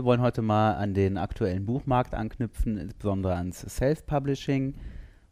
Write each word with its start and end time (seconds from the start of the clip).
wir 0.00 0.06
wollen 0.06 0.22
heute 0.22 0.40
mal 0.40 0.76
an 0.76 0.94
den 0.94 1.18
aktuellen 1.18 1.66
Buchmarkt 1.66 2.14
anknüpfen, 2.14 2.78
insbesondere 2.78 3.34
ans 3.34 3.60
Self-Publishing, 3.60 4.74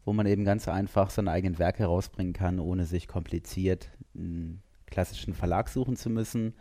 wo 0.05 0.13
man 0.13 0.27
eben 0.27 0.45
ganz 0.45 0.67
einfach 0.67 1.09
seine 1.09 1.31
eigenen 1.31 1.57
Werke 1.57 1.79
herausbringen 1.79 2.33
kann, 2.33 2.59
ohne 2.59 2.85
sich 2.85 3.07
kompliziert 3.07 3.89
einen 4.13 4.61
klassischen 4.85 5.33
Verlag 5.33 5.69
suchen 5.69 5.95
zu 5.95 6.11
müssen. 6.11 6.53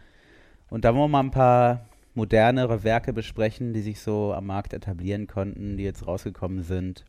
Und 0.70 0.86
da 0.86 0.94
wollen 0.94 1.02
wir 1.02 1.08
mal 1.08 1.20
ein 1.20 1.30
paar 1.30 1.84
modernere 2.14 2.82
Werke 2.82 3.12
besprechen, 3.12 3.74
die 3.74 3.82
sich 3.82 4.00
so 4.00 4.32
am 4.32 4.46
Markt 4.46 4.72
etablieren 4.72 5.26
konnten, 5.26 5.76
die 5.76 5.84
jetzt 5.84 6.06
rausgekommen 6.06 6.62
sind 6.62 7.04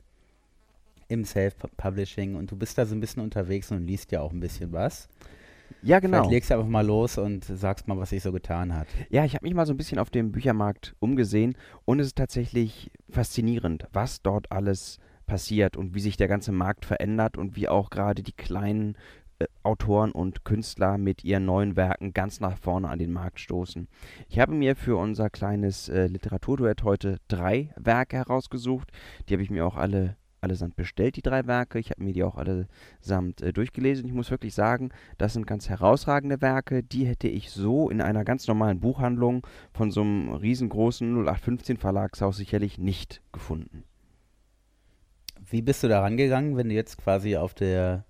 im 1.08 1.24
Self-Publishing. 1.24 2.36
Und 2.36 2.52
du 2.52 2.58
bist 2.58 2.78
da 2.78 2.86
so 2.86 2.94
ein 2.94 3.00
bisschen 3.00 3.24
unterwegs 3.24 3.72
und 3.72 3.88
liest 3.88 4.12
ja 4.12 4.20
auch 4.20 4.34
ein 4.34 4.42
bisschen 4.42 4.74
was. 4.74 5.08
Ja, 5.82 6.00
genau. 6.00 6.18
Vielleicht 6.18 6.32
legst 6.32 6.50
du 6.50 6.56
einfach 6.56 6.68
mal 6.68 6.86
los 6.86 7.18
und 7.18 7.46
sagst 7.46 7.88
mal, 7.88 7.98
was 7.98 8.10
sich 8.10 8.22
so 8.22 8.32
getan 8.32 8.76
hat. 8.76 8.88
Ja, 9.10 9.26
ich 9.26 9.36
habe 9.36 9.46
mich 9.46 9.54
mal 9.54 9.66
so 9.66 9.74
ein 9.74 9.78
bisschen 9.78 10.00
auf 10.00 10.10
dem 10.10 10.32
Büchermarkt 10.32 10.96
umgesehen 11.00 11.56
und 11.86 12.00
es 12.00 12.08
ist 12.08 12.18
tatsächlich 12.18 12.92
faszinierend, 13.10 13.88
was 13.94 14.22
dort 14.22 14.52
alles 14.52 15.00
passiert 15.26 15.78
und 15.78 15.94
wie 15.94 16.00
sich 16.00 16.18
der 16.18 16.28
ganze 16.28 16.52
Markt 16.52 16.86
verändert 16.86 17.38
und 17.38 17.56
wie 17.56 17.70
auch 17.70 17.90
gerade 17.90 18.24
die 18.24 18.34
kleinen 18.34 18.98
äh, 19.38 19.46
Autoren 19.64 20.12
und 20.12 20.44
Künstler 20.44 20.98
mit 20.98 21.24
ihren 21.24 21.46
neuen 21.46 21.76
Werken 21.76 22.14
ganz 22.14 22.40
nach 22.40 22.58
vorne 22.58 22.90
an 22.90 23.00
den 23.00 23.14
Markt 23.14 23.40
stoßen. 23.40 23.88
Ich 24.28 24.40
habe 24.40 24.54
mir 24.54 24.76
für 24.76 24.98
unser 24.98 25.30
kleines 25.30 25.88
äh, 25.88 26.08
Literaturduett 26.08 26.84
heute 26.84 27.20
drei 27.28 27.70
Werke 27.78 28.18
herausgesucht. 28.18 28.92
Die 29.28 29.34
habe 29.34 29.44
ich 29.44 29.52
mir 29.52 29.66
auch 29.66 29.76
alle 29.78 30.18
allesamt 30.42 30.76
bestellt, 30.76 31.16
die 31.16 31.22
drei 31.22 31.48
Werke. 31.48 31.80
Ich 31.80 31.92
habe 31.92 32.04
mir 32.04 32.14
die 32.14 32.24
auch 32.24 32.38
allesamt 32.38 33.42
äh, 33.42 33.54
durchgelesen. 33.54 34.06
Ich 34.06 34.14
muss 34.14 34.32
wirklich 34.32 34.54
sagen, 34.54 34.90
das 35.18 35.34
sind 35.34 35.48
ganz 35.48 35.70
herausragende 35.70 36.42
Werke. 36.42 36.84
Die 36.84 37.06
hätte 37.06 37.28
ich 37.28 37.52
so 37.52 37.90
in 37.90 38.02
einer 38.02 38.24
ganz 38.24 38.48
normalen 38.48 38.80
Buchhandlung 38.80 39.46
von 39.74 39.92
so 39.92 40.02
einem 40.02 40.30
riesengroßen 40.30 41.08
0815 41.08 41.78
Verlagshaus 41.78 42.38
sicherlich 42.38 42.78
nicht 42.78 43.22
gefunden. 43.32 43.84
Wie 45.50 45.62
bist 45.62 45.84
du 45.84 45.88
da 45.88 46.02
rangegangen, 46.02 46.58
wenn 46.58 46.70
du 46.70 46.76
jetzt 46.76 46.98
quasi 46.98 47.36
auf 47.36 47.54
der 47.54 48.06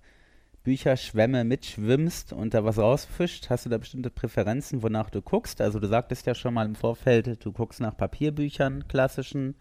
Bücherschwemme 0.62 1.44
mitschwimmst 1.44 2.32
und 2.32 2.52
da 2.52 2.64
was 2.64 2.78
rausfischt? 2.78 3.48
Hast 3.48 3.64
du 3.64 3.70
da 3.70 3.78
bestimmte 3.78 4.10
Präferenzen, 4.10 4.82
wonach 4.82 5.08
du 5.08 5.22
guckst? 5.22 5.60
Also 5.60 5.80
du 5.80 5.88
sagtest 5.88 6.26
ja 6.26 6.34
schon 6.34 6.54
mal 6.54 6.66
im 6.66 6.74
Vorfeld, 6.74 7.44
du 7.44 7.52
guckst 7.52 7.80
nach 7.80 7.96
Papierbüchern, 7.96 8.86
klassischen. 8.86 9.54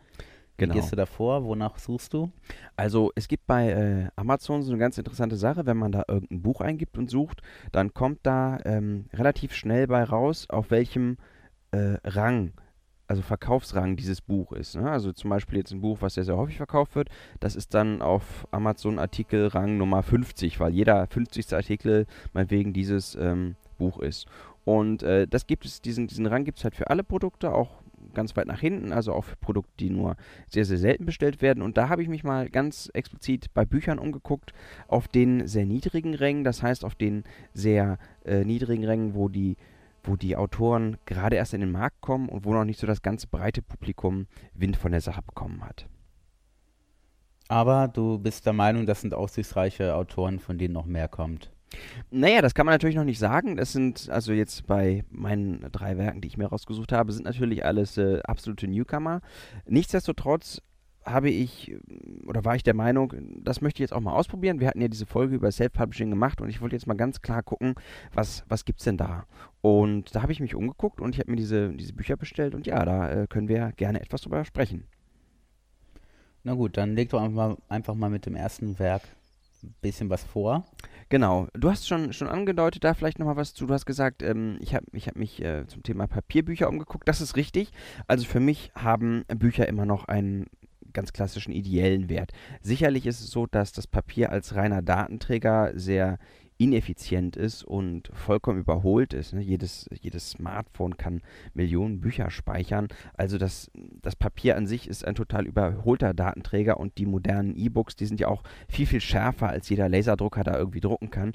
Genau. 0.59 0.73
Wie 0.73 0.79
gehst 0.79 0.91
du 0.91 0.95
da 0.95 1.05
vor? 1.05 1.43
Wonach 1.43 1.79
suchst 1.79 2.13
du? 2.13 2.31
Also 2.75 3.11
es 3.15 3.27
gibt 3.27 3.47
bei 3.47 3.69
äh, 3.69 4.07
Amazon 4.15 4.61
so 4.61 4.71
eine 4.71 4.79
ganz 4.79 4.97
interessante 4.97 5.35
Sache, 5.35 5.66
wenn 5.66 5.77
man 5.77 5.91
da 5.91 6.03
irgendein 6.07 6.41
Buch 6.41 6.61
eingibt 6.61 6.97
und 6.97 7.09
sucht, 7.09 7.41
dann 7.71 7.93
kommt 7.93 8.19
da 8.23 8.59
ähm, 8.66 9.05
relativ 9.13 9.53
schnell 9.53 9.88
bei 9.88 10.03
raus, 10.03 10.47
auf 10.49 10.71
welchem 10.71 11.17
äh, 11.71 11.97
Rang 12.03 12.53
also 13.09 13.23
Verkaufsrang 13.23 13.95
dieses 13.95 14.21
Buch 14.21 14.51
ist. 14.53 14.75
Ne? 14.75 14.89
Also 14.89 15.11
zum 15.11 15.31
Beispiel 15.31 15.57
jetzt 15.57 15.71
ein 15.71 15.81
Buch, 15.81 15.97
was 16.01 16.13
sehr, 16.13 16.25
sehr 16.25 16.38
häufig 16.38 16.57
verkauft 16.57 16.95
wird, 16.95 17.09
das 17.39 17.55
ist 17.55 17.73
dann 17.73 18.03
auf 18.03 18.47
Amazon 18.51 18.99
Artikel 18.99 19.47
Rang 19.47 19.77
Nummer 19.77 20.03
50, 20.03 20.59
weil 20.59 20.73
jeder 20.73 21.07
50. 21.07 21.53
Artikel 21.53 22.05
meinetwegen 22.33 22.71
dieses 22.71 23.16
ähm, 23.16 23.55
Buch 23.79 23.99
ist. 23.99 24.27
Und 24.63 25.01
äh, 25.01 25.27
das 25.27 25.47
gibt 25.47 25.66
es, 25.66 25.81
diesen, 25.81 26.05
diesen 26.05 26.28
Rang 26.28 26.44
gibt 26.45 26.59
es 26.59 26.63
halt 26.63 26.75
für 26.75 26.91
alle 26.91 27.03
Produkte, 27.03 27.51
auch 27.51 27.78
ganz 28.13 28.35
weit 28.35 28.47
nach 28.47 28.59
hinten, 28.59 28.91
also 28.91 29.13
auch 29.13 29.23
für 29.23 29.35
Produkte, 29.35 29.73
die 29.79 29.89
nur 29.89 30.15
sehr, 30.47 30.65
sehr 30.65 30.77
selten 30.77 31.05
bestellt 31.05 31.41
werden. 31.41 31.63
Und 31.63 31.77
da 31.77 31.89
habe 31.89 32.01
ich 32.01 32.09
mich 32.09 32.23
mal 32.23 32.49
ganz 32.49 32.89
explizit 32.93 33.53
bei 33.53 33.65
Büchern 33.65 33.99
umgeguckt, 33.99 34.53
auf 34.87 35.07
den 35.07 35.47
sehr 35.47 35.65
niedrigen 35.65 36.13
Rängen, 36.13 36.43
das 36.43 36.63
heißt 36.63 36.85
auf 36.85 36.95
den 36.95 37.23
sehr 37.53 37.97
äh, 38.25 38.43
niedrigen 38.43 38.85
Rängen, 38.85 39.13
wo 39.13 39.29
die 39.29 39.57
wo 40.03 40.15
die 40.15 40.37
Autoren 40.37 40.97
gerade 41.05 41.35
erst 41.35 41.53
in 41.53 41.59
den 41.59 41.71
Markt 41.71 41.99
kommen 42.01 42.29
und 42.29 42.45
wo 42.45 42.53
noch 42.53 42.63
nicht 42.63 42.79
so 42.79 42.87
das 42.87 43.01
ganze 43.01 43.27
breite 43.27 43.61
Publikum 43.61 44.27
Wind 44.53 44.77
von 44.77 44.93
der 44.93 45.01
Sache 45.01 45.21
bekommen 45.21 45.63
hat. 45.63 45.87
Aber 47.49 47.87
du 47.87 48.19
bist 48.19 48.45
der 48.45 48.53
Meinung, 48.53 48.85
das 48.85 49.01
sind 49.01 49.13
aussichtsreiche 49.13 49.95
Autoren, 49.95 50.39
von 50.39 50.57
denen 50.57 50.73
noch 50.73 50.85
mehr 50.85 51.07
kommt. 51.07 51.51
Naja, 52.12 52.41
das 52.41 52.53
kann 52.53 52.66
man 52.66 52.74
natürlich 52.74 52.96
noch 52.96 53.03
nicht 53.03 53.19
sagen. 53.19 53.56
Das 53.56 53.72
sind, 53.72 54.09
also 54.09 54.34
jetzt 54.34 54.66
bei 54.68 55.03
meinen 55.09 55.68
drei 55.72 55.97
Werken, 55.97 56.22
die 56.22 56.28
ich 56.28 56.38
mir 56.38 56.47
rausgesucht 56.47 56.91
habe, 56.91 57.12
sind 57.12 57.25
natürlich 57.25 57.66
alles 57.66 57.97
äh, 57.97 58.22
absolute 58.24 58.68
Newcomer. 58.68 59.22
Nichtsdestotrotz 59.66 60.62
habe 61.06 61.29
ich 61.29 61.75
oder 62.25 62.44
war 62.46 62.56
ich 62.56 62.63
der 62.63 62.74
Meinung, 62.74 63.13
das 63.41 63.62
möchte 63.62 63.78
ich 63.78 63.90
jetzt 63.90 63.94
auch 63.94 64.02
mal 64.02 64.13
ausprobieren. 64.13 64.59
Wir 64.59 64.68
hatten 64.68 64.81
ja 64.81 64.88
diese 64.88 65.06
Folge 65.06 65.35
über 65.35 65.52
Self-Publishing 65.52 66.09
gemacht 66.09 66.41
und 66.41 66.50
ich 66.50 66.62
wollte 66.62 66.75
jetzt 66.75 66.88
mal 66.88 66.96
ganz 66.96 67.22
klar 67.22 67.41
gucken, 67.41 67.75
was, 68.13 68.44
was 68.47 68.66
gibt 68.66 68.79
es 68.79 68.85
denn 68.85 68.97
da? 68.97 69.25
Und 69.62 70.16
da 70.16 70.22
habe 70.22 70.31
ich 70.31 70.40
mich 70.40 70.56
umgeguckt 70.56 71.02
und 71.02 71.16
ich 71.16 71.19
habe 71.19 71.31
mir 71.31 71.38
diese, 71.38 71.69
diese 71.74 71.94
Bücher 71.94 72.18
bestellt 72.18 72.53
und 72.53 72.68
ja, 72.68 72.84
da 72.85 73.09
äh, 73.09 73.28
können 73.28 73.47
wir 73.47 73.72
gerne 73.75 74.02
etwas 74.02 74.22
drüber 74.22 74.46
sprechen. 74.46 74.85
Na 76.44 76.53
gut, 76.53 76.78
dann 76.78 76.96
leg 76.96 77.09
doch 77.09 77.22
einfach 77.22 77.50
mal, 77.50 77.58
einfach 77.68 77.96
mal 77.96 78.09
mit 78.09 78.25
dem 78.25 78.35
ersten 78.35 78.79
Werk 78.79 79.03
ein 79.63 79.75
bisschen 79.81 80.09
was 80.09 80.24
vor. 80.24 80.66
Genau, 81.09 81.47
du 81.53 81.72
hast 81.72 81.88
schon, 81.88 82.14
schon 82.14 82.28
angedeutet, 82.28 82.84
da 82.84 82.94
vielleicht 82.94 83.18
nochmal 83.18 83.36
was 83.36 83.56
zu. 83.56 83.66
Du 83.66 83.74
hast 83.74 83.88
gesagt, 83.88 84.22
ähm, 84.22 84.58
ich 84.62 84.75
habe 84.75 84.86
ich 84.94 85.08
hab 85.08 85.16
mich 85.16 85.42
äh, 85.42 85.66
zum 85.66 85.81
Thema 85.81 86.06
Papierbücher 86.06 86.70
umgeguckt. 86.70 87.08
Das 87.08 87.20
ist 87.20 87.36
richtig. 87.36 87.72
Also 88.08 88.25
für 88.25 88.40
mich 88.40 88.72
haben 88.75 89.25
Bücher 89.28 89.68
immer 89.68 89.88
noch 89.88 90.08
einen 90.08 90.46
ganz 90.94 91.12
klassischen 91.12 91.52
ideellen 91.52 92.09
Wert. 92.09 92.31
Sicherlich 92.62 93.08
ist 93.08 93.22
es 93.22 93.31
so, 93.31 93.47
dass 93.47 93.72
das 93.72 93.88
Papier 93.88 94.31
als 94.31 94.56
reiner 94.56 94.84
Datenträger 94.84 95.72
sehr 95.74 96.20
ineffizient 96.59 97.38
ist 97.38 97.64
und 97.64 98.12
vollkommen 98.14 98.59
überholt 98.59 99.14
ist. 99.14 99.34
Ne? 99.34 99.42
Jedes, 99.42 99.90
jedes 100.02 100.31
Smartphone 100.31 100.97
kann 100.97 101.22
Millionen 101.53 102.02
Bücher 102.02 102.30
speichern. 102.30 102.90
Also 103.14 103.38
das, 103.38 103.72
das 104.02 104.18
Papier 104.18 104.58
an 104.58 104.68
sich 104.68 104.88
ist 104.88 105.06
ein 105.06 105.16
total 105.16 105.47
überholter 105.47 106.14
Datenträger 106.14 106.78
und 106.78 106.97
die 106.97 107.06
modernen 107.06 107.56
E-Books, 107.56 107.96
die 107.96 108.06
sind 108.06 108.20
ja 108.20 108.28
auch 108.28 108.44
viel, 108.68 108.86
viel 108.86 109.00
schärfer, 109.00 109.47
als 109.47 109.70
jeder 109.70 109.88
Laserdrucker 109.88 110.44
da 110.44 110.58
irgendwie 110.58 110.81
drucken 110.81 111.09
kann. 111.09 111.31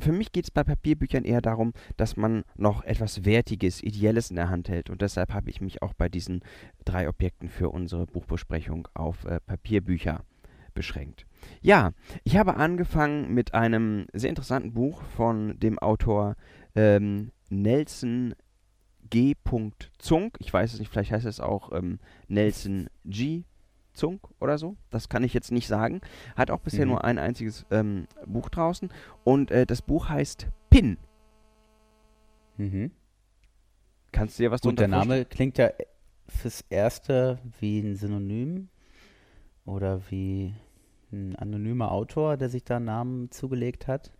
Für 0.00 0.12
mich 0.12 0.30
geht 0.30 0.44
es 0.44 0.50
bei 0.52 0.62
Papierbüchern 0.62 1.24
eher 1.24 1.42
darum, 1.42 1.72
dass 1.96 2.16
man 2.16 2.44
noch 2.56 2.84
etwas 2.84 3.24
Wertiges, 3.24 3.82
Ideelles 3.82 4.30
in 4.30 4.36
der 4.36 4.48
Hand 4.48 4.68
hält. 4.68 4.90
Und 4.90 5.02
deshalb 5.02 5.34
habe 5.34 5.50
ich 5.50 5.60
mich 5.60 5.82
auch 5.82 5.92
bei 5.92 6.08
diesen 6.08 6.40
drei 6.84 7.08
Objekten 7.08 7.48
für 7.48 7.70
unsere 7.70 8.06
Buchbesprechung 8.06 8.86
auf 8.94 9.24
äh, 9.24 9.40
Papierbücher 9.40 10.24
beschränkt. 10.78 11.26
Ja, 11.60 11.90
ich 12.22 12.36
habe 12.36 12.54
angefangen 12.54 13.34
mit 13.34 13.52
einem 13.52 14.06
sehr 14.12 14.30
interessanten 14.30 14.74
Buch 14.74 15.02
von 15.02 15.58
dem 15.58 15.76
Autor 15.80 16.36
ähm, 16.76 17.32
Nelson 17.50 18.36
G. 19.10 19.34
Zunk. 19.98 20.36
Ich 20.38 20.52
weiß 20.52 20.72
es 20.72 20.78
nicht, 20.78 20.88
vielleicht 20.88 21.10
heißt 21.10 21.26
es 21.26 21.40
auch 21.40 21.72
ähm, 21.72 21.98
Nelson 22.28 22.88
G. 23.04 23.42
Zunk 23.92 24.20
oder 24.38 24.56
so. 24.56 24.76
Das 24.90 25.08
kann 25.08 25.24
ich 25.24 25.34
jetzt 25.34 25.50
nicht 25.50 25.66
sagen. 25.66 26.00
Hat 26.36 26.52
auch 26.52 26.60
bisher 26.60 26.86
mhm. 26.86 26.92
nur 26.92 27.04
ein 27.04 27.18
einziges 27.18 27.66
ähm, 27.72 28.06
Buch 28.24 28.48
draußen. 28.50 28.90
Und 29.24 29.50
äh, 29.50 29.66
das 29.66 29.82
Buch 29.82 30.08
heißt 30.08 30.46
Pin. 30.70 30.96
Mhm. 32.56 32.92
Kannst 34.12 34.38
du 34.38 34.44
dir 34.44 34.52
was 34.52 34.60
Gut, 34.60 34.78
der 34.78 34.86
Name 34.86 35.24
klingt 35.24 35.58
ja 35.58 35.70
fürs 36.28 36.64
Erste 36.70 37.40
wie 37.58 37.80
ein 37.80 37.96
Synonym 37.96 38.68
oder 39.64 40.00
wie 40.10 40.54
ein 41.12 41.36
anonymer 41.36 41.92
Autor, 41.92 42.36
der 42.36 42.48
sich 42.48 42.64
da 42.64 42.76
einen 42.76 42.86
Namen 42.86 43.30
zugelegt 43.30 43.86
hat? 43.86 44.10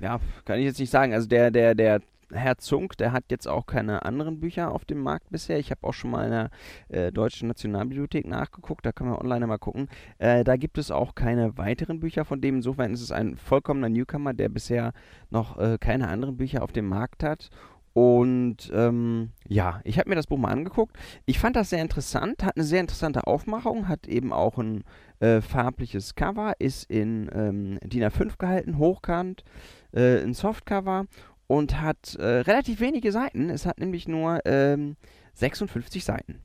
Ja, 0.00 0.20
kann 0.44 0.58
ich 0.58 0.64
jetzt 0.64 0.80
nicht 0.80 0.90
sagen. 0.90 1.14
Also 1.14 1.28
der, 1.28 1.50
der, 1.50 1.74
der 1.74 2.00
Herr 2.32 2.58
Zunk, 2.58 2.96
der 2.96 3.12
hat 3.12 3.24
jetzt 3.30 3.46
auch 3.46 3.66
keine 3.66 4.04
anderen 4.04 4.40
Bücher 4.40 4.72
auf 4.72 4.84
dem 4.84 4.98
Markt 4.98 5.30
bisher. 5.30 5.58
Ich 5.58 5.70
habe 5.70 5.86
auch 5.86 5.92
schon 5.92 6.10
mal 6.10 6.24
in 6.24 6.30
der 6.30 6.50
äh, 6.88 7.12
Deutschen 7.12 7.48
Nationalbibliothek 7.48 8.26
nachgeguckt, 8.26 8.84
da 8.86 8.92
kann 8.92 9.08
man 9.08 9.16
online 9.16 9.46
mal 9.46 9.58
gucken. 9.58 9.88
Äh, 10.18 10.44
da 10.44 10.56
gibt 10.56 10.78
es 10.78 10.90
auch 10.90 11.14
keine 11.14 11.56
weiteren 11.58 12.00
Bücher 12.00 12.24
von 12.24 12.40
dem. 12.40 12.56
Insofern 12.56 12.92
ist 12.92 13.02
es 13.02 13.12
ein 13.12 13.36
vollkommener 13.36 13.88
Newcomer, 13.88 14.34
der 14.34 14.48
bisher 14.48 14.92
noch 15.30 15.58
äh, 15.58 15.78
keine 15.78 16.08
anderen 16.08 16.36
Bücher 16.36 16.62
auf 16.62 16.72
dem 16.72 16.88
Markt 16.88 17.22
hat. 17.22 17.50
Und 17.94 18.72
ähm, 18.74 19.32
ja, 19.46 19.82
ich 19.84 19.98
habe 19.98 20.08
mir 20.08 20.14
das 20.14 20.26
Buch 20.26 20.38
mal 20.38 20.50
angeguckt. 20.50 20.96
Ich 21.26 21.38
fand 21.38 21.56
das 21.56 21.68
sehr 21.68 21.82
interessant, 21.82 22.42
hat 22.42 22.56
eine 22.56 22.64
sehr 22.64 22.80
interessante 22.80 23.26
Aufmachung, 23.26 23.86
hat 23.86 24.06
eben 24.06 24.32
auch 24.32 24.56
ein 24.56 24.82
äh, 25.22 25.40
farbliches 25.40 26.14
Cover, 26.14 26.54
ist 26.58 26.90
in 26.90 27.30
ähm, 27.32 27.78
DIN 27.84 28.02
A5 28.02 28.38
gehalten, 28.38 28.78
hochkant, 28.78 29.44
äh, 29.92 30.20
ein 30.20 30.34
Softcover 30.34 31.06
und 31.46 31.80
hat 31.80 32.16
äh, 32.16 32.40
relativ 32.40 32.80
wenige 32.80 33.12
Seiten. 33.12 33.48
Es 33.48 33.64
hat 33.64 33.78
nämlich 33.78 34.08
nur 34.08 34.40
ähm, 34.44 34.96
56 35.34 36.04
Seiten. 36.04 36.40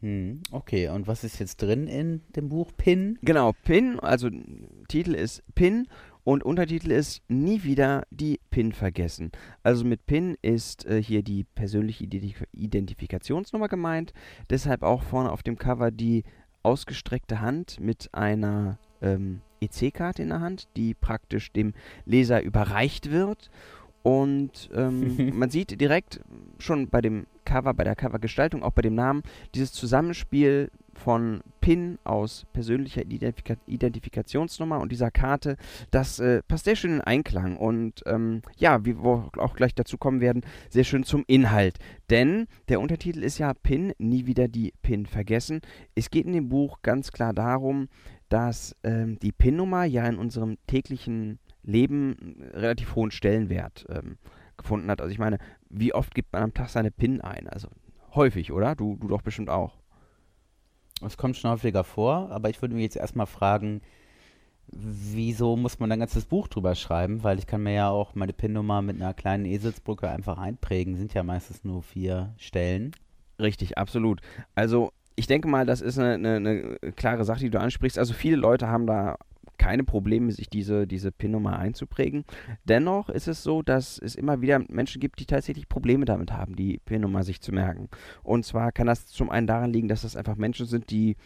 Hm, 0.00 0.42
okay, 0.50 0.88
und 0.88 1.06
was 1.06 1.24
ist 1.24 1.38
jetzt 1.38 1.62
drin 1.62 1.86
in 1.86 2.22
dem 2.36 2.48
Buch? 2.48 2.72
Pin? 2.76 3.18
Genau, 3.22 3.52
Pin, 3.64 4.00
also 4.00 4.28
Titel 4.88 5.14
ist 5.14 5.42
Pin 5.54 5.86
und 6.24 6.42
Untertitel 6.42 6.90
ist 6.90 7.22
Nie 7.28 7.62
wieder 7.62 8.06
die 8.10 8.40
PIN 8.50 8.72
vergessen. 8.72 9.30
Also 9.62 9.84
mit 9.84 10.04
PIN 10.06 10.36
ist 10.42 10.84
äh, 10.86 11.02
hier 11.02 11.22
die 11.22 11.44
persönliche 11.44 12.04
Identif 12.04 12.44
Identifikationsnummer 12.52 13.68
gemeint. 13.68 14.12
Deshalb 14.50 14.82
auch 14.82 15.02
vorne 15.02 15.30
auf 15.30 15.42
dem 15.42 15.56
Cover 15.56 15.90
die 15.90 16.24
ausgestreckte 16.64 17.40
Hand 17.40 17.78
mit 17.80 18.08
einer 18.12 18.78
ähm, 19.02 19.40
EC-Karte 19.60 20.22
in 20.22 20.30
der 20.30 20.40
Hand, 20.40 20.68
die 20.76 20.94
praktisch 20.94 21.52
dem 21.52 21.74
Leser 22.04 22.42
überreicht 22.42 23.10
wird. 23.10 23.50
Und 24.02 24.70
ähm, 24.74 25.32
man 25.38 25.50
sieht 25.50 25.80
direkt 25.80 26.20
schon 26.58 26.88
bei 26.88 27.00
dem 27.00 27.26
Cover, 27.44 27.74
bei 27.74 27.84
der 27.84 27.96
Covergestaltung, 27.96 28.62
auch 28.62 28.72
bei 28.72 28.82
dem 28.82 28.94
Namen, 28.94 29.22
dieses 29.54 29.72
Zusammenspiel 29.72 30.70
von 30.94 31.42
PIN 31.60 31.98
aus 32.04 32.46
persönlicher 32.52 33.02
Identifika 33.02 33.56
Identifikationsnummer 33.66 34.80
und 34.80 34.92
dieser 34.92 35.10
Karte, 35.10 35.56
das 35.90 36.18
äh, 36.18 36.42
passt 36.46 36.64
sehr 36.64 36.76
schön 36.76 36.94
in 36.94 37.00
Einklang 37.00 37.56
und 37.56 38.02
ähm, 38.06 38.42
ja, 38.56 38.84
wie 38.84 38.96
wir 38.96 39.30
auch 39.38 39.56
gleich 39.56 39.74
dazu 39.74 39.98
kommen 39.98 40.20
werden, 40.20 40.42
sehr 40.70 40.84
schön 40.84 41.04
zum 41.04 41.24
Inhalt. 41.26 41.78
Denn 42.10 42.46
der 42.68 42.80
Untertitel 42.80 43.22
ist 43.22 43.38
ja 43.38 43.54
PIN, 43.54 43.92
nie 43.98 44.26
wieder 44.26 44.48
die 44.48 44.72
PIN 44.82 45.06
vergessen. 45.06 45.60
Es 45.94 46.10
geht 46.10 46.26
in 46.26 46.32
dem 46.32 46.48
Buch 46.48 46.82
ganz 46.82 47.12
klar 47.12 47.32
darum, 47.32 47.88
dass 48.28 48.76
ähm, 48.82 49.18
die 49.20 49.32
PIN-Nummer 49.32 49.84
ja 49.84 50.06
in 50.06 50.18
unserem 50.18 50.56
täglichen 50.66 51.38
Leben 51.62 52.42
relativ 52.52 52.94
hohen 52.94 53.10
Stellenwert 53.10 53.86
ähm, 53.88 54.18
gefunden 54.56 54.90
hat. 54.90 55.00
Also 55.00 55.12
ich 55.12 55.18
meine, 55.18 55.38
wie 55.68 55.94
oft 55.94 56.14
gibt 56.14 56.32
man 56.32 56.42
am 56.42 56.54
Tag 56.54 56.68
seine 56.68 56.90
PIN 56.90 57.20
ein? 57.20 57.48
Also 57.48 57.68
häufig, 58.14 58.52
oder? 58.52 58.74
Du, 58.74 58.96
du 58.96 59.08
doch 59.08 59.22
bestimmt 59.22 59.50
auch. 59.50 59.78
Es 61.02 61.16
kommt 61.16 61.36
schon 61.36 61.50
häufiger 61.50 61.84
vor, 61.84 62.30
aber 62.30 62.50
ich 62.50 62.60
würde 62.62 62.74
mich 62.74 62.84
jetzt 62.84 62.96
erstmal 62.96 63.26
fragen, 63.26 63.80
wieso 64.68 65.56
muss 65.56 65.78
man 65.78 65.92
ein 65.92 66.00
ganzes 66.00 66.24
Buch 66.24 66.48
drüber 66.48 66.74
schreiben? 66.74 67.22
Weil 67.22 67.38
ich 67.38 67.46
kann 67.46 67.62
mir 67.62 67.74
ja 67.74 67.90
auch 67.90 68.14
meine 68.14 68.32
PIN-Nummer 68.32 68.82
mit 68.82 68.96
einer 68.96 69.14
kleinen 69.14 69.44
Eselsbrücke 69.44 70.08
einfach 70.08 70.38
einprägen. 70.38 70.96
Sind 70.96 71.14
ja 71.14 71.22
meistens 71.22 71.64
nur 71.64 71.82
vier 71.82 72.34
Stellen. 72.38 72.92
Richtig, 73.38 73.76
absolut. 73.78 74.20
Also 74.54 74.92
ich 75.16 75.26
denke 75.26 75.48
mal, 75.48 75.66
das 75.66 75.80
ist 75.80 75.98
eine, 75.98 76.14
eine, 76.14 76.36
eine 76.36 76.92
klare 76.92 77.24
Sache, 77.24 77.40
die 77.40 77.50
du 77.50 77.60
ansprichst. 77.60 77.98
Also 77.98 78.14
viele 78.14 78.36
Leute 78.36 78.68
haben 78.68 78.86
da 78.86 79.16
keine 79.58 79.84
Probleme, 79.84 80.32
sich 80.32 80.48
diese, 80.48 80.86
diese 80.86 81.12
PIN-Nummer 81.12 81.58
einzuprägen. 81.58 82.24
Dennoch 82.64 83.08
ist 83.08 83.28
es 83.28 83.42
so, 83.42 83.62
dass 83.62 83.98
es 83.98 84.14
immer 84.14 84.40
wieder 84.40 84.60
Menschen 84.68 85.00
gibt, 85.00 85.20
die 85.20 85.26
tatsächlich 85.26 85.68
Probleme 85.68 86.04
damit 86.04 86.32
haben, 86.32 86.56
die 86.56 86.78
PIN-Nummer 86.84 87.22
sich 87.24 87.40
zu 87.40 87.52
merken. 87.52 87.88
Und 88.22 88.44
zwar 88.44 88.72
kann 88.72 88.86
das 88.86 89.06
zum 89.06 89.30
einen 89.30 89.46
daran 89.46 89.72
liegen, 89.72 89.88
dass 89.88 90.02
das 90.02 90.16
einfach 90.16 90.36
Menschen 90.36 90.66
sind, 90.66 90.90
die 90.90 91.16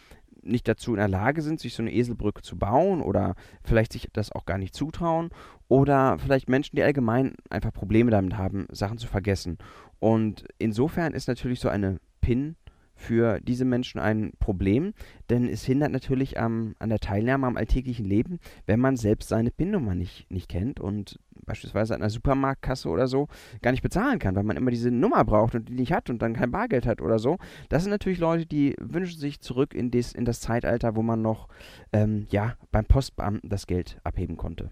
nicht 0.41 0.67
dazu 0.67 0.91
in 0.91 0.97
der 0.97 1.07
Lage 1.07 1.41
sind, 1.41 1.59
sich 1.59 1.73
so 1.73 1.83
eine 1.83 1.93
Eselbrücke 1.93 2.41
zu 2.41 2.57
bauen 2.57 3.01
oder 3.01 3.35
vielleicht 3.63 3.93
sich 3.93 4.07
das 4.13 4.31
auch 4.31 4.45
gar 4.45 4.57
nicht 4.57 4.73
zutrauen 4.73 5.29
oder 5.67 6.17
vielleicht 6.17 6.49
Menschen, 6.49 6.75
die 6.75 6.83
allgemein 6.83 7.35
einfach 7.49 7.73
Probleme 7.73 8.11
damit 8.11 8.37
haben, 8.37 8.67
Sachen 8.71 8.97
zu 8.97 9.07
vergessen. 9.07 9.57
Und 9.99 10.45
insofern 10.57 11.13
ist 11.13 11.27
natürlich 11.27 11.59
so 11.59 11.69
eine 11.69 11.99
PIN 12.21 12.55
für 12.99 13.39
diese 13.39 13.63
Menschen 13.63 13.99
ein 13.99 14.33
Problem, 14.39 14.93
denn 15.29 15.47
es 15.47 15.63
hindert 15.63 15.91
natürlich 15.91 16.37
am, 16.37 16.75
an 16.79 16.89
der 16.89 16.99
Teilnahme 16.99 17.47
am 17.47 17.55
alltäglichen 17.55 18.05
Leben, 18.05 18.39
wenn 18.65 18.79
man 18.79 18.97
selbst 18.97 19.29
seine 19.29 19.51
PIN-Nummer 19.51 19.95
nicht, 19.95 20.29
nicht 20.29 20.49
kennt 20.49 20.81
und 20.81 21.17
beispielsweise 21.45 21.95
an 21.95 22.01
einer 22.01 22.09
Supermarktkasse 22.09 22.89
oder 22.89 23.07
so 23.07 23.29
gar 23.61 23.71
nicht 23.71 23.81
bezahlen 23.81 24.19
kann, 24.19 24.35
weil 24.35 24.43
man 24.43 24.57
immer 24.57 24.69
diese 24.69 24.91
Nummer 24.91 25.23
braucht 25.23 25.55
und 25.55 25.69
die 25.69 25.73
nicht 25.73 25.93
hat 25.93 26.09
und 26.09 26.21
dann 26.21 26.33
kein 26.33 26.51
Bargeld 26.51 26.85
hat 26.85 27.01
oder 27.01 27.19
so. 27.19 27.37
Das 27.69 27.83
sind 27.83 27.91
natürlich 27.91 28.19
Leute, 28.19 28.45
die 28.45 28.75
wünschen 28.79 29.17
sich 29.17 29.39
zurück 29.39 29.73
in, 29.73 29.91
des, 29.91 30.13
in 30.13 30.25
das 30.25 30.41
Zeitalter, 30.41 30.97
wo 30.97 31.01
man 31.01 31.21
noch 31.21 31.47
ähm, 31.93 32.27
ja, 32.29 32.55
beim 32.71 32.85
Postbeamten 32.85 33.49
das 33.49 33.65
Geld 33.65 33.97
abheben 34.03 34.35
konnte. 34.35 34.69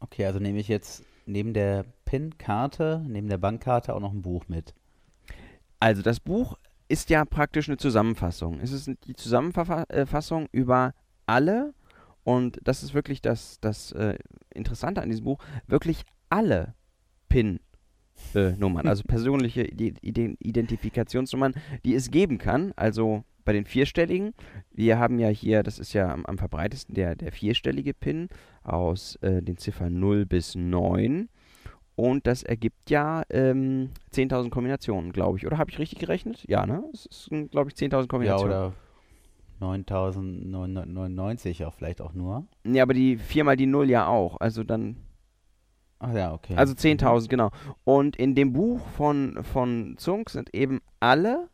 Okay, 0.00 0.26
also 0.26 0.40
nehme 0.40 0.58
ich 0.58 0.68
jetzt 0.68 1.04
neben 1.26 1.54
der 1.54 1.84
PIN-Karte, 2.06 3.04
neben 3.06 3.28
der 3.28 3.38
Bankkarte 3.38 3.94
auch 3.94 4.00
noch 4.00 4.12
ein 4.12 4.22
Buch 4.22 4.48
mit. 4.48 4.74
Also 5.80 6.02
das 6.02 6.18
Buch 6.18 6.58
ist 6.88 7.10
ja 7.10 7.24
praktisch 7.24 7.68
eine 7.68 7.76
Zusammenfassung. 7.76 8.60
Es 8.60 8.72
ist 8.72 8.90
die 9.04 9.14
Zusammenfassung 9.14 10.48
über 10.52 10.94
alle, 11.26 11.74
und 12.24 12.58
das 12.64 12.82
ist 12.82 12.94
wirklich 12.94 13.22
das, 13.22 13.60
das 13.60 13.92
äh, 13.92 14.18
Interessante 14.52 15.02
an 15.02 15.08
diesem 15.08 15.24
Buch, 15.24 15.38
wirklich 15.66 16.02
alle 16.28 16.74
PIN-Nummern, 17.28 18.86
also 18.86 19.02
persönliche 19.08 19.62
Identifikationsnummern, 19.62 21.54
die 21.84 21.94
es 21.94 22.10
geben 22.10 22.38
kann. 22.38 22.72
Also 22.76 23.24
bei 23.44 23.52
den 23.54 23.64
vierstelligen, 23.64 24.34
wir 24.72 24.98
haben 24.98 25.18
ja 25.18 25.28
hier, 25.28 25.62
das 25.62 25.78
ist 25.78 25.94
ja 25.94 26.12
am, 26.12 26.26
am 26.26 26.36
verbreitesten 26.36 26.94
der, 26.94 27.14
der 27.14 27.32
vierstellige 27.32 27.94
PIN 27.94 28.28
aus 28.62 29.16
äh, 29.16 29.42
den 29.42 29.56
Ziffern 29.56 29.98
0 29.98 30.26
bis 30.26 30.54
9. 30.54 31.30
Und 31.98 32.28
das 32.28 32.44
ergibt 32.44 32.90
ja 32.90 33.24
ähm, 33.28 33.90
10.000 34.14 34.50
Kombinationen, 34.50 35.10
glaube 35.10 35.36
ich. 35.36 35.48
Oder 35.48 35.58
habe 35.58 35.72
ich 35.72 35.80
richtig 35.80 35.98
gerechnet? 35.98 36.44
Ja, 36.46 36.64
ne? 36.64 36.84
Es 36.94 37.08
sind, 37.28 37.50
glaube 37.50 37.70
ich, 37.70 37.76
10.000 37.76 38.06
Kombinationen. 38.06 38.52
Ja, 38.52 38.66
oder 38.68 38.74
9.999 39.60 41.66
auch 41.66 41.74
vielleicht 41.74 42.00
auch 42.00 42.14
nur. 42.14 42.46
Ja, 42.62 42.84
aber 42.84 42.94
die 42.94 43.16
4 43.16 43.42
mal 43.42 43.56
die 43.56 43.66
0 43.66 43.90
ja 43.90 44.06
auch. 44.06 44.36
Also 44.38 44.62
dann. 44.62 44.98
Ach 45.98 46.14
ja, 46.14 46.32
okay. 46.32 46.54
Also 46.54 46.72
10.000, 46.72 47.24
mhm. 47.24 47.26
genau. 47.26 47.50
Und 47.82 48.14
in 48.14 48.36
dem 48.36 48.52
Buch 48.52 48.78
von, 48.96 49.42
von 49.42 49.96
Zunk 49.98 50.30
sind 50.30 50.54
eben 50.54 50.80
alle 51.00 51.48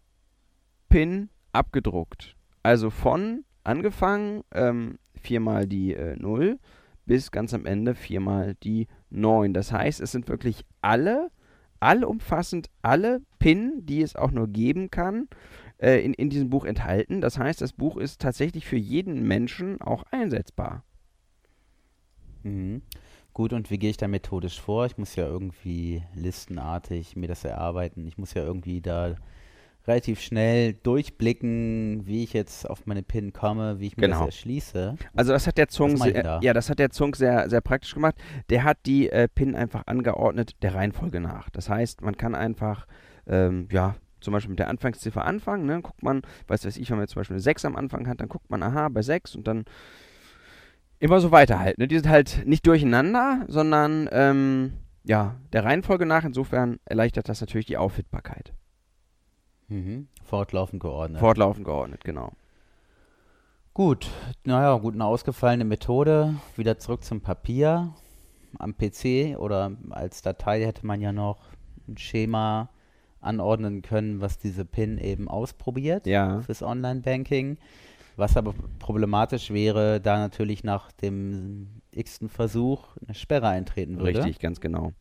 PIN 0.90 1.30
abgedruckt. 1.54 2.36
Also 2.62 2.90
von 2.90 3.46
angefangen 3.62 4.42
ähm, 4.52 4.98
4 5.14 5.40
mal 5.40 5.66
die 5.66 5.94
äh, 5.94 6.16
0 6.18 6.58
bis 7.06 7.30
ganz 7.30 7.54
am 7.54 7.66
Ende 7.66 7.94
4 7.94 8.20
mal 8.20 8.54
die 8.62 8.86
0. 8.86 8.94
9. 9.14 9.54
Das 9.54 9.72
heißt, 9.72 10.00
es 10.00 10.12
sind 10.12 10.28
wirklich 10.28 10.64
alle, 10.82 11.30
allumfassend 11.80 12.68
alle 12.82 13.22
PIN, 13.38 13.86
die 13.86 14.02
es 14.02 14.16
auch 14.16 14.30
nur 14.30 14.48
geben 14.48 14.90
kann, 14.90 15.28
äh, 15.78 16.04
in, 16.04 16.14
in 16.14 16.30
diesem 16.30 16.50
Buch 16.50 16.64
enthalten. 16.64 17.20
Das 17.20 17.38
heißt, 17.38 17.60
das 17.60 17.72
Buch 17.72 17.96
ist 17.96 18.20
tatsächlich 18.20 18.66
für 18.66 18.76
jeden 18.76 19.26
Menschen 19.26 19.80
auch 19.80 20.04
einsetzbar. 20.10 20.84
Mhm. 22.42 22.82
Gut, 23.32 23.52
und 23.52 23.70
wie 23.70 23.78
gehe 23.78 23.90
ich 23.90 23.96
da 23.96 24.06
methodisch 24.06 24.60
vor? 24.60 24.86
Ich 24.86 24.96
muss 24.96 25.16
ja 25.16 25.26
irgendwie 25.26 26.04
listenartig 26.14 27.16
mir 27.16 27.26
das 27.26 27.44
erarbeiten. 27.44 28.06
Ich 28.06 28.16
muss 28.16 28.34
ja 28.34 28.44
irgendwie 28.44 28.80
da 28.80 29.16
relativ 29.86 30.20
schnell 30.20 30.74
durchblicken, 30.74 32.06
wie 32.06 32.22
ich 32.24 32.32
jetzt 32.32 32.68
auf 32.68 32.86
meine 32.86 33.02
PIN 33.02 33.32
komme, 33.32 33.80
wie 33.80 33.88
ich 33.88 33.96
mir 33.96 34.02
genau. 34.02 34.20
das 34.20 34.36
erschließe. 34.36 34.96
Also 35.14 35.32
das 35.32 35.46
hat 35.46 35.58
der 35.58 35.68
Zung 35.68 35.96
sehr, 35.96 36.22
da? 36.22 36.40
ja, 36.42 36.52
das 36.52 36.70
hat 36.70 36.78
der 36.78 36.90
Zung 36.90 37.14
sehr, 37.14 37.50
sehr 37.50 37.60
praktisch 37.60 37.94
gemacht. 37.94 38.14
Der 38.48 38.64
hat 38.64 38.78
die 38.86 39.10
äh, 39.10 39.28
PIN 39.28 39.54
einfach 39.54 39.82
angeordnet 39.86 40.62
der 40.62 40.74
Reihenfolge 40.74 41.20
nach. 41.20 41.50
Das 41.50 41.68
heißt, 41.68 42.00
man 42.00 42.16
kann 42.16 42.34
einfach, 42.34 42.86
ähm, 43.26 43.68
ja, 43.70 43.96
zum 44.20 44.32
Beispiel 44.32 44.50
mit 44.50 44.58
der 44.58 44.68
Anfangsziffer 44.68 45.24
anfangen, 45.24 45.66
ne? 45.66 45.82
guckt 45.82 46.02
man, 46.02 46.22
weiß 46.48 46.64
weiß 46.64 46.78
ich, 46.78 46.88
wenn 46.88 46.96
man 46.96 47.04
jetzt 47.04 47.12
zum 47.12 47.20
Beispiel 47.20 47.34
eine 47.34 47.42
6 47.42 47.66
am 47.66 47.76
Anfang 47.76 48.08
hat, 48.08 48.20
dann 48.20 48.28
guckt 48.28 48.50
man, 48.50 48.62
aha, 48.62 48.88
bei 48.88 49.02
6 49.02 49.36
und 49.36 49.46
dann 49.46 49.64
immer 50.98 51.20
so 51.20 51.30
weiter 51.30 51.60
halt. 51.60 51.76
Ne? 51.76 51.86
Die 51.86 51.96
sind 51.96 52.08
halt 52.08 52.44
nicht 52.46 52.66
durcheinander, 52.66 53.44
sondern 53.48 54.08
ähm, 54.12 54.72
ja, 55.04 55.36
der 55.52 55.64
Reihenfolge 55.64 56.06
nach. 56.06 56.24
Insofern 56.24 56.78
erleichtert 56.86 57.28
das 57.28 57.42
natürlich 57.42 57.66
die 57.66 57.76
Auffindbarkeit. 57.76 58.54
Mhm. 59.68 60.08
Fortlaufend 60.22 60.80
geordnet. 60.80 61.20
Fortlaufend 61.20 61.64
geordnet, 61.64 62.04
genau. 62.04 62.32
Gut, 63.72 64.08
naja, 64.44 64.76
gut, 64.78 64.94
eine 64.94 65.04
ausgefallene 65.04 65.64
Methode. 65.64 66.34
Wieder 66.56 66.78
zurück 66.78 67.02
zum 67.04 67.20
Papier. 67.20 67.92
Am 68.58 68.76
PC 68.76 69.36
oder 69.36 69.72
als 69.90 70.22
Datei 70.22 70.64
hätte 70.64 70.86
man 70.86 71.00
ja 71.00 71.12
noch 71.12 71.38
ein 71.88 71.98
Schema 71.98 72.68
anordnen 73.20 73.82
können, 73.82 74.20
was 74.20 74.38
diese 74.38 74.64
PIN 74.64 74.98
eben 74.98 75.28
ausprobiert 75.28 76.06
ja. 76.06 76.40
fürs 76.42 76.62
Online-Banking. 76.62 77.58
Was 78.16 78.36
aber 78.36 78.54
problematisch 78.78 79.50
wäre, 79.50 80.00
da 80.00 80.18
natürlich 80.18 80.62
nach 80.62 80.92
dem 80.92 81.80
x-ten 81.90 82.28
Versuch 82.28 82.96
eine 83.04 83.14
Sperre 83.14 83.48
eintreten 83.48 83.98
würde. 83.98 84.20
Richtig, 84.20 84.38
ganz 84.38 84.60
genau. 84.60 84.92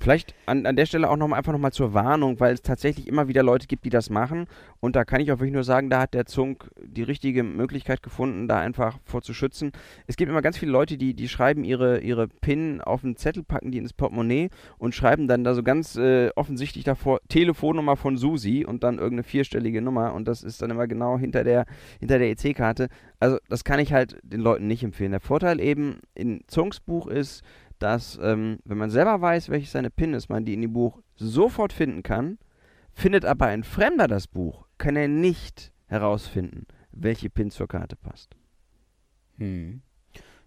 Vielleicht 0.00 0.34
an, 0.46 0.64
an 0.64 0.76
der 0.76 0.86
Stelle 0.86 1.10
auch 1.10 1.16
noch 1.18 1.28
mal, 1.28 1.36
einfach 1.36 1.52
nochmal 1.52 1.72
zur 1.72 1.92
Warnung, 1.92 2.40
weil 2.40 2.54
es 2.54 2.62
tatsächlich 2.62 3.06
immer 3.06 3.28
wieder 3.28 3.42
Leute 3.42 3.66
gibt, 3.66 3.84
die 3.84 3.90
das 3.90 4.08
machen. 4.08 4.46
Und 4.80 4.96
da 4.96 5.04
kann 5.04 5.20
ich 5.20 5.30
auch 5.30 5.40
wirklich 5.40 5.52
nur 5.52 5.62
sagen, 5.62 5.90
da 5.90 6.00
hat 6.00 6.14
der 6.14 6.24
Zunk 6.24 6.70
die 6.82 7.02
richtige 7.02 7.42
Möglichkeit 7.42 8.02
gefunden, 8.02 8.48
da 8.48 8.58
einfach 8.58 8.98
vor 9.04 9.20
zu 9.20 9.34
schützen. 9.34 9.72
Es 10.06 10.16
gibt 10.16 10.30
immer 10.30 10.40
ganz 10.40 10.56
viele 10.56 10.72
Leute, 10.72 10.96
die, 10.96 11.12
die 11.12 11.28
schreiben 11.28 11.64
ihre, 11.64 12.00
ihre 12.00 12.28
PIN 12.28 12.80
auf 12.80 13.04
einen 13.04 13.16
Zettel, 13.16 13.42
packen 13.42 13.72
die 13.72 13.78
ins 13.78 13.92
Portemonnaie 13.92 14.48
und 14.78 14.94
schreiben 14.94 15.28
dann 15.28 15.44
da 15.44 15.54
so 15.54 15.62
ganz 15.62 15.96
äh, 15.96 16.30
offensichtlich 16.34 16.84
davor 16.84 17.20
Telefonnummer 17.28 17.96
von 17.96 18.16
Susi 18.16 18.64
und 18.64 18.82
dann 18.82 18.94
irgendeine 18.94 19.24
vierstellige 19.24 19.82
Nummer. 19.82 20.14
Und 20.14 20.26
das 20.28 20.42
ist 20.42 20.62
dann 20.62 20.70
immer 20.70 20.86
genau 20.86 21.18
hinter 21.18 21.44
der, 21.44 21.66
hinter 21.98 22.18
der 22.18 22.30
EC-Karte. 22.30 22.88
Also 23.18 23.36
das 23.50 23.64
kann 23.64 23.78
ich 23.78 23.92
halt 23.92 24.16
den 24.22 24.40
Leuten 24.40 24.66
nicht 24.66 24.82
empfehlen. 24.82 25.10
Der 25.10 25.20
Vorteil 25.20 25.60
eben 25.60 25.98
in 26.14 26.40
Zunks 26.46 26.80
Buch 26.80 27.06
ist, 27.06 27.42
dass, 27.82 28.18
ähm, 28.22 28.58
wenn 28.64 28.78
man 28.78 28.90
selber 28.90 29.20
weiß, 29.20 29.48
welches 29.48 29.72
seine 29.72 29.90
PIN 29.90 30.14
ist, 30.14 30.28
man 30.28 30.44
die 30.44 30.54
in 30.54 30.62
dem 30.62 30.72
Buch 30.72 31.00
sofort 31.16 31.72
finden 31.72 32.02
kann. 32.02 32.38
Findet 32.92 33.24
aber 33.24 33.46
ein 33.46 33.64
Fremder 33.64 34.08
das 34.08 34.26
Buch, 34.26 34.66
kann 34.78 34.96
er 34.96 35.08
nicht 35.08 35.72
herausfinden, 35.86 36.66
welche 36.92 37.30
PIN 37.30 37.50
zur 37.50 37.68
Karte 37.68 37.96
passt. 37.96 38.36
Hm. 39.38 39.82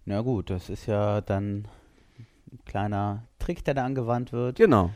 Na 0.05 0.21
gut, 0.21 0.49
das 0.49 0.69
ist 0.69 0.85
ja 0.85 1.21
dann 1.21 1.67
ein 2.51 2.59
kleiner 2.65 3.27
Trick, 3.39 3.63
der 3.63 3.73
da 3.73 3.85
angewandt 3.85 4.31
wird. 4.31 4.57
Genau. 4.57 4.91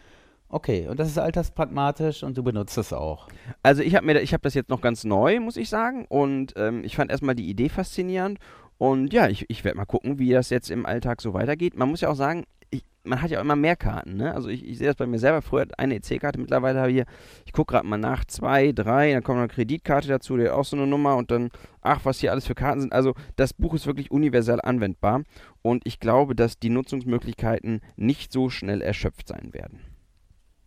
Okay, 0.50 0.88
und 0.88 0.98
das 0.98 1.10
ist 1.10 1.18
alterspragmatisch 1.18 2.24
und 2.24 2.38
du 2.38 2.44
benutzt 2.44 2.78
es 2.78 2.94
auch. 2.94 3.28
Also 3.64 3.82
ich 3.82 3.96
habe 3.96 4.06
mir, 4.06 4.22
ich 4.22 4.32
habe 4.34 4.44
das 4.44 4.54
jetzt 4.54 4.70
noch 4.70 4.80
ganz 4.80 5.04
neu, 5.04 5.42
muss 5.42 5.58
ich 5.58 5.68
sagen, 5.68 6.06
und 6.08 6.54
ähm, 6.56 6.86
ich 6.86 6.96
fand 6.96 7.12
erstmal 7.12 7.36
die 7.36 7.50
Idee 7.50 7.68
faszinierend 7.68 8.40
und 8.78 9.14
ja, 9.14 9.28
ich, 9.28 9.46
ich 9.50 9.64
werde 9.64 9.78
mal 9.78 9.86
gucken, 9.86 10.20
wie 10.20 10.32
das 10.32 10.50
jetzt 10.50 10.70
im 10.70 10.86
Alltag 10.86 11.22
so 11.22 11.34
weitergeht. 11.34 11.76
Man 11.76 11.90
muss 11.90 12.02
ja 12.02 12.10
auch 12.10 12.16
sagen, 12.16 12.46
ich, 12.70 12.84
man 13.04 13.22
hat 13.22 13.32
ja 13.32 13.40
auch 13.40 13.44
immer 13.44 13.56
mehr 13.56 13.76
Karten, 13.76 14.18
ne? 14.18 14.34
Also 14.34 14.50
ich, 14.50 14.64
ich 14.64 14.78
sehe 14.78 14.88
das 14.88 14.96
bei 14.96 15.08
mir 15.08 15.20
selber. 15.20 15.42
Früher 15.42 15.66
eine 15.78 15.96
EC-Karte, 15.96 16.40
mittlerweile 16.40 16.80
habe 16.80 16.92
ich 16.92 16.96
hier, 16.98 17.06
ich 17.46 17.54
gucke 17.54 17.74
gerade 17.74 17.88
mal 17.88 17.98
nach, 17.98 18.26
zwei, 18.26 18.72
drei, 18.72 19.14
dann 19.14 19.24
kommt 19.24 19.38
noch 19.38 19.44
eine 19.44 19.54
Kreditkarte 19.54 20.08
dazu, 20.08 20.38
die 20.38 20.44
hat 20.44 20.52
auch 20.52 20.66
so 20.66 20.76
eine 20.76 20.86
Nummer 20.86 21.16
und 21.16 21.32
dann, 21.32 21.50
ach, 21.82 22.02
was 22.04 22.20
hier 22.20 22.32
alles 22.32 22.46
für 22.46 22.56
Karten 22.56 22.82
sind. 22.82 22.94
Also 22.94 23.14
das 23.36 23.54
Buch 23.54 23.74
ist 23.74 23.88
wirklich 23.88 24.12
universell 24.12 24.60
anwendbar 24.62 25.24
und 25.62 25.82
ich 25.86 26.00
glaube, 26.00 26.36
dass 26.36 26.60
die 26.60 26.70
Nutzungsmöglichkeiten 26.70 27.82
nicht 27.96 28.32
so 28.32 28.50
schnell 28.50 28.82
erschöpft 28.82 29.28
sein 29.28 29.54
werden. 29.54 29.80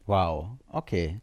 Wow, 0.07 0.59
okay. 0.67 1.21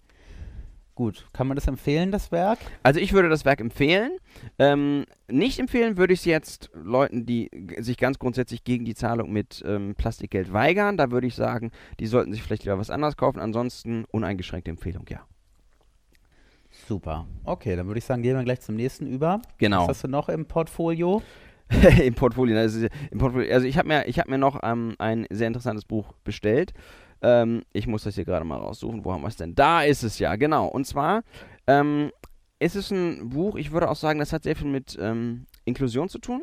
Gut, 0.98 1.28
kann 1.32 1.46
man 1.46 1.54
das 1.54 1.68
empfehlen, 1.68 2.12
das 2.12 2.32
Werk? 2.32 2.58
Also 2.82 3.00
ich 3.00 3.14
würde 3.14 3.30
das 3.30 3.46
Werk 3.46 3.62
empfehlen. 3.62 4.18
Ähm, 4.58 5.06
nicht 5.28 5.60
empfehlen 5.60 5.96
würde 5.96 6.12
ich 6.12 6.22
es 6.22 6.26
jetzt 6.26 6.72
Leuten, 6.74 7.28
die 7.28 7.52
sich 7.78 7.98
ganz 7.98 8.18
grundsätzlich 8.18 8.64
gegen 8.64 8.84
die 8.84 8.96
Zahlung 8.96 9.32
mit 9.32 9.64
ähm, 9.64 9.94
Plastikgeld 9.96 10.52
weigern. 10.54 10.98
Da 10.98 11.12
würde 11.12 11.28
ich 11.28 11.36
sagen, 11.36 11.70
die 12.00 12.08
sollten 12.08 12.34
sich 12.34 12.42
vielleicht 12.42 12.64
lieber 12.64 12.80
was 12.80 12.90
anderes 12.90 13.16
kaufen. 13.16 13.40
Ansonsten 13.40 14.06
uneingeschränkte 14.10 14.72
Empfehlung, 14.72 15.06
ja. 15.08 15.20
Super. 16.88 17.28
Okay, 17.44 17.76
dann 17.76 17.86
würde 17.86 18.00
ich 18.00 18.06
sagen, 18.06 18.24
gehen 18.24 18.36
wir 18.36 18.44
gleich 18.44 18.62
zum 18.62 18.76
nächsten 18.76 19.06
über. 19.06 19.44
Genau. 19.60 19.82
Was 19.82 19.90
hast 19.90 20.06
du 20.06 20.08
noch 20.08 20.30
im 20.30 20.48
Portfolio? 20.48 21.22
Im 22.02 22.16
Portfolio, 22.16 22.58
also, 22.58 22.88
im 23.12 23.20
Portfolio. 23.20 23.54
Also 23.54 23.68
ich 23.68 23.78
habe 23.78 23.90
mir, 23.90 24.00
hab 24.00 24.30
mir 24.30 24.38
noch 24.38 24.62
ähm, 24.64 24.96
ein 25.00 25.28
sehr 25.30 25.48
interessantes 25.48 25.84
Buch 25.84 26.14
bestellt. 26.24 26.74
Ähm, 27.22 27.64
ich 27.74 27.88
muss 27.88 28.04
das 28.04 28.16
hier 28.16 28.26
gerade 28.26 28.46
mal 28.46 28.58
raussuchen. 28.58 29.04
Wo 29.06 29.12
haben 29.12 29.22
wir 29.22 29.28
es 29.28 29.36
denn? 29.38 29.56
Da 29.56 29.84
ist 29.84 30.04
es 30.04 30.20
ja, 30.20 30.36
genau. 30.36 30.68
Und 30.68 30.86
zwar 30.86 31.24
ähm, 31.68 32.12
ist 32.60 32.76
es 32.76 32.92
ein 32.92 33.30
Buch, 33.30 33.56
ich 33.56 33.72
würde 33.72 33.90
auch 33.90 33.96
sagen, 33.96 34.20
das 34.20 34.34
hat 34.34 34.44
sehr 34.44 34.56
viel 34.56 34.68
mit 34.68 34.98
ähm, 35.02 35.46
Inklusion 35.66 36.10
zu 36.10 36.20
tun. 36.20 36.42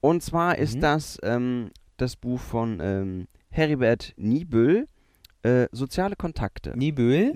Und 0.00 0.22
zwar 0.22 0.58
ist 0.58 0.76
Mhm. 0.76 0.80
das 0.80 1.18
ähm, 1.22 1.70
das 1.96 2.16
Buch 2.16 2.40
von 2.40 2.80
ähm, 2.82 3.26
Heribert 3.50 4.14
Niebüll, 4.16 4.86
äh, 5.42 5.66
Soziale 5.72 6.16
Kontakte. 6.16 6.72
Niebüll. 6.76 7.32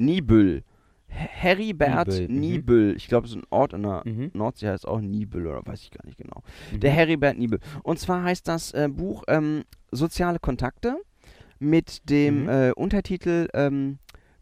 H- 1.09 1.15
Heribert 1.17 2.09
Niebüll, 2.09 2.29
mhm. 2.29 2.41
Niebüll. 2.41 2.95
Ich 2.97 3.09
glaube, 3.09 3.27
es 3.27 3.33
ist 3.33 3.39
ein 3.39 3.47
Ort 3.51 3.73
in 3.75 3.83
der 3.83 4.03
Mhm. 4.05 4.31
Nordsee, 4.33 4.69
heißt 4.69 4.89
auch 4.89 5.01
Niebüll 5.01 5.47
oder 5.47 5.65
weiß 5.65 5.83
ich 5.83 5.91
gar 5.91 6.05
nicht 6.07 6.19
genau. 6.19 6.43
Mhm. 6.73 6.81
Der 6.81 6.91
Heribert 6.91 7.37
Niebel. 7.39 7.61
Und 7.83 7.99
zwar 7.99 8.23
heißt 8.23 8.49
das 8.49 8.73
äh, 8.73 8.89
Buch 8.91 9.23
ähm, 9.29 9.65
Soziale 9.93 10.39
Kontakte 10.39 10.97
mit 11.65 12.09
dem 12.11 12.43
Mhm. 12.45 12.49
äh, 12.49 12.73
Untertitel 12.73 13.49
ähm, 13.55 13.99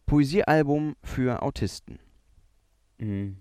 Poesiealbum 0.06 0.96
für 1.02 1.42
Autisten. 1.42 1.98
Mhm. 2.98 3.36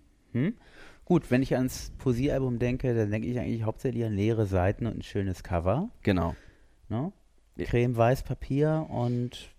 Gut, 1.06 1.30
wenn 1.30 1.42
ich 1.42 1.56
ans 1.56 1.92
Poesiealbum 1.98 2.58
denke, 2.60 2.96
dann 2.96 3.12
denke 3.12 3.28
ich 3.28 3.38
eigentlich 3.40 3.64
hauptsächlich 3.64 4.06
an 4.06 4.14
leere 4.16 4.46
Seiten 4.46 4.86
und 4.86 4.98
ein 5.00 5.02
schönes 5.04 5.44
Cover. 5.44 5.90
Genau. 6.04 6.36
Ne? 6.90 7.12
Ja. 7.58 7.66
Creme-weiß 7.66 8.24
Papier 8.24 8.88
und 8.90 9.50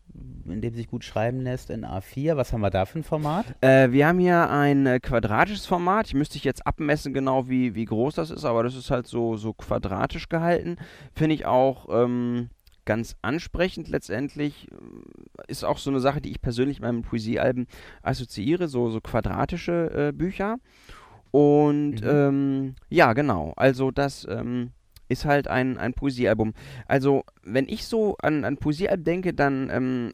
in 0.47 0.61
dem 0.61 0.75
sich 0.75 0.89
gut 0.89 1.05
schreiben 1.05 1.41
lässt 1.41 1.71
in 1.71 1.85
A4. 1.85 2.37
Was 2.37 2.53
haben 2.53 2.61
wir 2.63 2.71
da 2.71 2.85
für 2.87 2.99
ein 2.99 3.05
Format? 3.05 3.47
Äh, 3.61 3.93
wir 3.93 4.07
haben 4.07 4.19
hier 4.19 4.51
ein 4.51 4.87
äh, 4.87 4.99
quadratisches 5.01 5.67
Format. 5.67 6.07
Ich 6.07 6.15
müsste 6.15 6.37
ich 6.37 6.45
jetzt 6.45 6.67
abmessen, 6.67 7.13
genau 7.15 7.49
wie, 7.49 7.75
wie 7.75 7.85
groß 7.85 8.15
das 8.15 8.31
ist, 8.31 8.45
aber 8.45 8.63
das 8.63 8.75
ist 8.75 8.91
halt 8.91 9.07
so, 9.07 9.37
so 9.37 9.53
quadratisch 9.53 10.29
gehalten. 10.29 10.77
Finde 11.15 11.35
ich 11.35 11.47
auch 11.47 11.87
ähm, 11.91 12.49
ganz 12.85 13.17
ansprechend 13.23 13.89
letztendlich. 13.89 14.69
Ist 15.49 15.65
auch 15.65 15.79
so 15.79 15.91
eine 15.91 16.01
Sache, 16.01 16.21
die 16.21 16.31
ich 16.31 16.41
persönlich 16.41 16.81
mit 16.81 16.89
meinen 16.89 17.03
Poesiealben 17.03 17.67
assoziiere, 18.03 18.69
so, 18.69 18.91
so 18.91 19.01
quadratische 19.01 20.09
äh, 20.09 20.13
Bücher. 20.13 20.57
Und 21.31 22.03
Mhm. 22.03 22.09
ähm, 22.09 22.75
ja, 22.89 23.13
genau. 23.15 23.53
Also 23.57 23.91
das 23.91 24.27
ähm, 24.29 24.71
ist 25.09 25.25
halt 25.25 25.49
ein, 25.49 25.79
ein 25.79 25.95
Poesiealbum. 25.95 26.53
Also 26.87 27.25
wenn 27.43 27.69
ich 27.69 27.87
so 27.87 28.17
an, 28.19 28.45
an 28.45 28.57
Poesiealben 28.57 29.05
denke, 29.05 29.33
dann 29.33 29.71
ähm, 29.71 30.13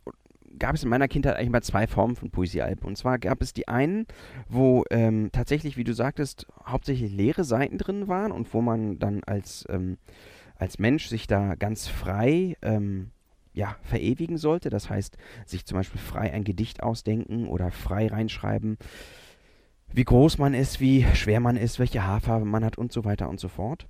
gab 0.59 0.75
es 0.75 0.83
in 0.83 0.89
meiner 0.89 1.09
Kindheit 1.09 1.37
eigentlich 1.37 1.51
mal 1.51 1.63
zwei 1.63 1.87
Formen 1.87 2.17
von 2.17 2.31
Poesiealben. 2.31 2.85
Und 2.85 2.97
zwar 2.97 3.19
gab 3.19 3.43
es 3.43 3.53
die 3.53 3.69
einen, 3.69 4.07
wo 4.49 4.85
ähm, 4.91 5.31
tatsächlich, 5.33 5.77
wie 5.77 5.85
du 5.85 5.93
sagtest, 5.93 6.47
hauptsächlich 6.67 7.13
leere 7.13 7.45
Seiten 7.45 7.79
drin 7.79 8.09
waren 8.09 8.33
und 8.33 8.53
wo 8.55 8.61
man 8.61 8.99
dann 8.99 9.23
als, 9.25 9.65
ähm, 9.69 9.99
als 10.59 10.79
Mensch 10.79 11.07
sich 11.07 11.27
da 11.27 11.55
ganz 11.55 11.87
frei 11.89 12.57
ähm, 12.63 13.11
ja, 13.55 13.77
verewigen 13.83 14.39
sollte. 14.39 14.71
Das 14.71 14.91
heißt, 14.91 15.17
sich 15.47 15.65
zum 15.65 15.79
Beispiel 15.79 16.01
frei 16.01 16.33
ein 16.33 16.45
Gedicht 16.45 16.83
ausdenken 16.83 17.49
oder 17.49 17.71
frei 17.71 18.09
reinschreiben, 18.09 18.79
wie 19.93 20.05
groß 20.05 20.39
man 20.39 20.55
ist, 20.55 20.81
wie 20.81 21.05
schwer 21.15 21.41
man 21.41 21.57
ist, 21.57 21.79
welche 21.79 22.05
Haarfarbe 22.05 22.45
man 22.45 22.65
hat 22.65 22.77
und 22.77 22.93
so 22.93 23.05
weiter 23.05 23.29
und 23.29 23.41
so 23.41 23.49
fort. 23.49 23.89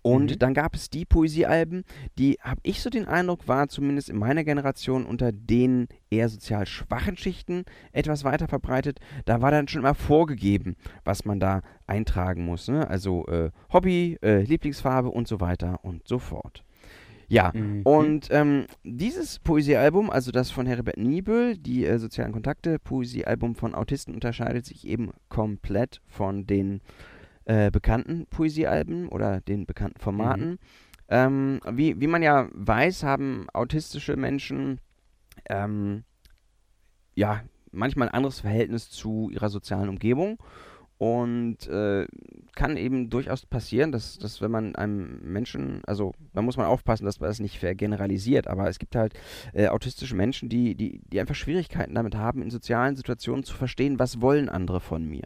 Und 0.00 0.30
Mhm. 0.30 0.38
dann 0.38 0.54
gab 0.54 0.74
es 0.74 0.88
die 0.90 1.04
Poesiealben, 1.04 1.84
die, 2.18 2.38
habe 2.40 2.60
ich 2.62 2.80
so 2.80 2.88
den 2.90 3.06
Eindruck, 3.06 3.46
war 3.48 3.68
zumindest 3.68 4.08
in 4.08 4.16
meiner 4.16 4.44
Generation 4.44 5.04
unter 5.04 5.32
den 5.32 5.88
eher 6.10 6.28
sozial 6.28 6.66
schwachen 6.66 7.16
Schichten 7.16 7.64
etwas 7.92 8.24
weiter 8.24 8.48
verbreitet. 8.48 9.00
Da 9.26 9.40
war 9.42 9.50
dann 9.50 9.68
schon 9.68 9.82
immer 9.82 9.94
vorgegeben, 9.94 10.76
was 11.04 11.24
man 11.24 11.40
da 11.40 11.62
eintragen 11.86 12.44
muss. 12.44 12.68
Ne? 12.68 12.88
Also 12.88 13.26
äh, 13.26 13.50
Hobby, 13.72 14.18
äh, 14.22 14.42
Lieblingsfarbe 14.42 15.10
und 15.10 15.28
so 15.28 15.40
weiter 15.40 15.80
und 15.84 16.08
so 16.08 16.18
fort. 16.18 16.64
Ja, 17.28 17.50
Mhm. 17.54 17.80
und 17.84 18.28
ähm, 18.30 18.66
dieses 18.84 19.38
Poesiealbum, 19.38 20.10
also 20.10 20.32
das 20.32 20.50
von 20.50 20.66
Heribert 20.66 20.98
Niebüll, 20.98 21.56
die 21.56 21.86
äh, 21.86 21.98
sozialen 21.98 22.32
Kontakte, 22.32 22.78
Poesiealbum 22.78 23.54
von 23.54 23.74
Autisten, 23.74 24.12
unterscheidet 24.12 24.66
sich 24.66 24.86
eben 24.86 25.12
komplett 25.30 26.02
von 26.06 26.46
den 26.46 26.82
äh, 27.44 27.70
bekannten 27.70 28.26
Poesiealben 28.26 29.08
oder 29.08 29.40
den 29.40 29.66
bekannten 29.66 30.00
Formaten. 30.00 30.58
Ähm, 31.08 31.60
wie, 31.70 32.00
wie 32.00 32.06
man 32.06 32.22
ja 32.22 32.48
weiß, 32.52 33.02
haben 33.02 33.46
autistische 33.52 34.16
Menschen 34.16 34.80
ähm, 35.48 36.04
ja 37.14 37.42
manchmal 37.70 38.08
ein 38.08 38.14
anderes 38.14 38.40
Verhältnis 38.40 38.90
zu 38.90 39.30
ihrer 39.30 39.48
sozialen 39.48 39.88
Umgebung. 39.88 40.38
Und 40.98 41.66
äh, 41.66 42.06
kann 42.54 42.76
eben 42.76 43.10
durchaus 43.10 43.44
passieren, 43.44 43.90
dass, 43.90 44.18
dass 44.18 44.40
wenn 44.40 44.52
man 44.52 44.76
einem 44.76 45.18
Menschen, 45.20 45.82
also 45.84 46.12
da 46.32 46.42
muss 46.42 46.56
man 46.56 46.66
aufpassen, 46.66 47.06
dass 47.06 47.18
man 47.18 47.28
das 47.28 47.40
nicht 47.40 47.58
vergeneralisiert, 47.58 48.46
aber 48.46 48.68
es 48.68 48.78
gibt 48.78 48.94
halt 48.94 49.14
äh, 49.52 49.66
autistische 49.66 50.14
Menschen, 50.14 50.48
die, 50.48 50.76
die, 50.76 51.00
die 51.08 51.18
einfach 51.18 51.34
Schwierigkeiten 51.34 51.96
damit 51.96 52.14
haben, 52.14 52.40
in 52.40 52.50
sozialen 52.50 52.94
Situationen 52.94 53.42
zu 53.42 53.56
verstehen, 53.56 53.98
was 53.98 54.20
wollen 54.20 54.48
andere 54.48 54.78
von 54.78 55.04
mir. 55.04 55.24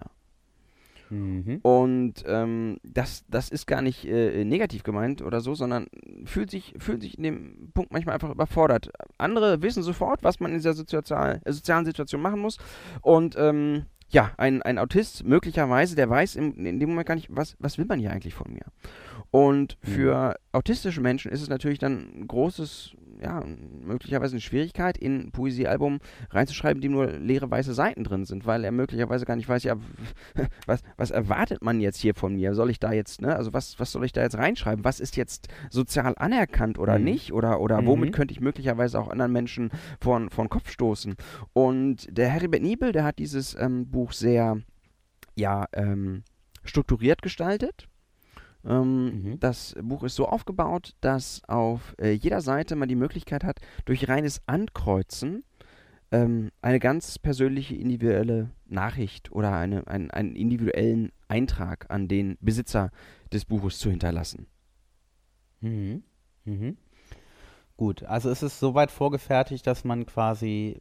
Mhm. 1.11 1.61
Und 1.63 2.25
ähm, 2.27 2.79
das, 2.83 3.25
das 3.29 3.49
ist 3.49 3.67
gar 3.67 3.83
nicht 3.83 4.05
äh, 4.05 4.45
negativ 4.45 4.83
gemeint 4.83 5.23
oder 5.23 5.41
so, 5.41 5.55
sondern 5.55 5.87
fühlt 6.25 6.51
sich, 6.51 6.75
fühlt 6.79 7.03
sich 7.03 7.17
in 7.17 7.25
dem 7.25 7.71
Punkt 7.75 7.93
manchmal 7.93 8.15
einfach 8.15 8.31
überfordert. 8.31 8.91
Andere 9.19 9.63
wissen 9.63 9.83
sofort, 9.83 10.23
was 10.23 10.41
man 10.41 10.51
in 10.51 10.59
dieser 10.59 10.75
sozial, 10.75 11.41
äh, 11.45 11.53
sozialen 11.53 11.85
Situation 11.85 12.21
machen 12.21 12.41
muss. 12.41 12.59
Und 13.03 13.37
ähm, 13.39 13.87
ja, 14.09 14.33
ein, 14.37 14.63
ein 14.63 14.79
Autist 14.79 15.25
möglicherweise, 15.25 15.97
der 15.97 16.09
weiß 16.09 16.37
im, 16.37 16.55
in 16.65 16.79
dem 16.79 16.91
Moment 16.91 17.09
gar 17.09 17.15
nicht, 17.17 17.29
was, 17.31 17.57
was 17.59 17.79
will 17.79 17.87
man 17.87 17.99
hier 17.99 18.13
eigentlich 18.13 18.35
von 18.35 18.53
mir. 18.53 18.65
Und 19.31 19.77
für 19.83 20.37
autistische 20.53 21.01
Menschen 21.01 21.31
ist 21.31 21.43
es 21.43 21.49
natürlich 21.49 21.79
dann 21.79 22.21
ein 22.21 22.29
großes, 22.29 22.93
ja, 23.23 23.43
möglicherweise 23.85 24.33
eine 24.35 24.41
Schwierigkeit, 24.41 24.97
in 24.97 25.27
ein 25.27 25.31
Poesiealbum 25.33 25.99
reinzuschreiben, 26.31 26.79
in 26.79 26.83
dem 26.83 26.93
nur 26.93 27.07
leere 27.13 27.51
weiße 27.51 27.75
Seiten 27.75 28.05
drin 28.05 28.25
sind, 28.25 28.47
weil 28.47 28.65
er 28.65 28.73
möglicherweise 28.73 29.25
gar 29.27 29.37
nicht 29.37 29.49
weiß, 29.49 29.65
ja, 29.65 29.77
was, 30.67 30.81
was 30.97 31.11
erwartet 31.11 31.63
man 31.63 31.81
jetzt 31.81 31.99
hier 31.99 32.15
von 32.15 32.35
mir? 32.35 32.55
Soll 32.55 32.71
ich 32.71 32.79
da 32.81 32.93
jetzt, 32.93 33.21
ne, 33.21 33.37
also 33.37 33.53
was, 33.53 33.79
was 33.79 33.93
soll 33.93 34.05
ich 34.05 34.13
da 34.13 34.23
jetzt 34.23 34.39
reinschreiben? 34.39 34.85
Was 34.85 35.01
ist 35.01 35.17
jetzt 35.17 35.49
sozial 35.71 36.15
anerkannt 36.17 36.79
oder 36.79 36.99
Mhm. 36.99 37.05
nicht? 37.05 37.33
Oder, 37.33 37.61
oder 37.61 37.83
Mhm. 37.83 37.87
womit 37.87 38.13
könnte 38.13 38.33
ich 38.33 38.41
möglicherweise 38.41 38.99
auch 38.99 39.09
anderen 39.09 39.33
Menschen 39.33 39.71
vor, 40.01 40.21
vor 40.31 40.45
den 40.45 40.51
Kopf 40.51 40.71
stoßen? 40.71 41.17
Und 41.53 42.07
der 42.11 42.29
Heribert 42.29 42.63
Niebel, 42.63 42.93
der 42.93 43.05
hat 43.05 43.19
dieses 43.19 43.55
ähm, 43.59 43.91
Buch 43.91 44.13
sehr, 44.13 44.59
ja, 45.35 45.67
ähm, 45.73 46.23
strukturiert 46.65 47.23
gestaltet. 47.23 47.89
Ähm, 48.67 49.23
Mhm. 49.23 49.41
Das 49.41 49.75
Buch 49.81 50.03
ist 50.03 50.17
so 50.17 50.27
aufgebaut, 50.27 50.95
dass 51.01 51.43
auf 51.49 51.95
äh, 51.99 52.11
jeder 52.13 52.41
Seite 52.41 52.77
man 52.77 52.89
die 52.89 52.97
Möglichkeit 52.97 53.45
hat, 53.45 53.61
durch 53.85 54.09
reines 54.09 54.43
Ankreuzen 54.47 55.45
ähm, 56.11 56.51
eine 56.63 56.79
ganz 56.79 57.19
persönliche 57.19 57.75
individuelle 57.77 58.51
Nachricht 58.67 59.33
oder 59.33 59.53
eine, 59.53 59.87
ein, 59.87 60.11
einen 60.11 60.37
individuellen 60.37 61.13
Eintrag 61.29 61.91
an 61.91 62.09
den 62.09 62.37
Besitzer 62.41 62.91
des 63.33 63.45
Buches 63.45 63.79
zu 63.79 63.91
hinterlassen. 63.91 64.47
Mhm. 65.61 66.03
Mhm. 66.45 66.77
Gut, 67.77 68.05
also 68.05 68.31
ist 68.31 68.43
es 68.43 68.59
soweit 68.59 68.91
vorgefertigt, 68.91 69.67
dass 69.67 69.85
man 69.85 70.07
quasi 70.07 70.79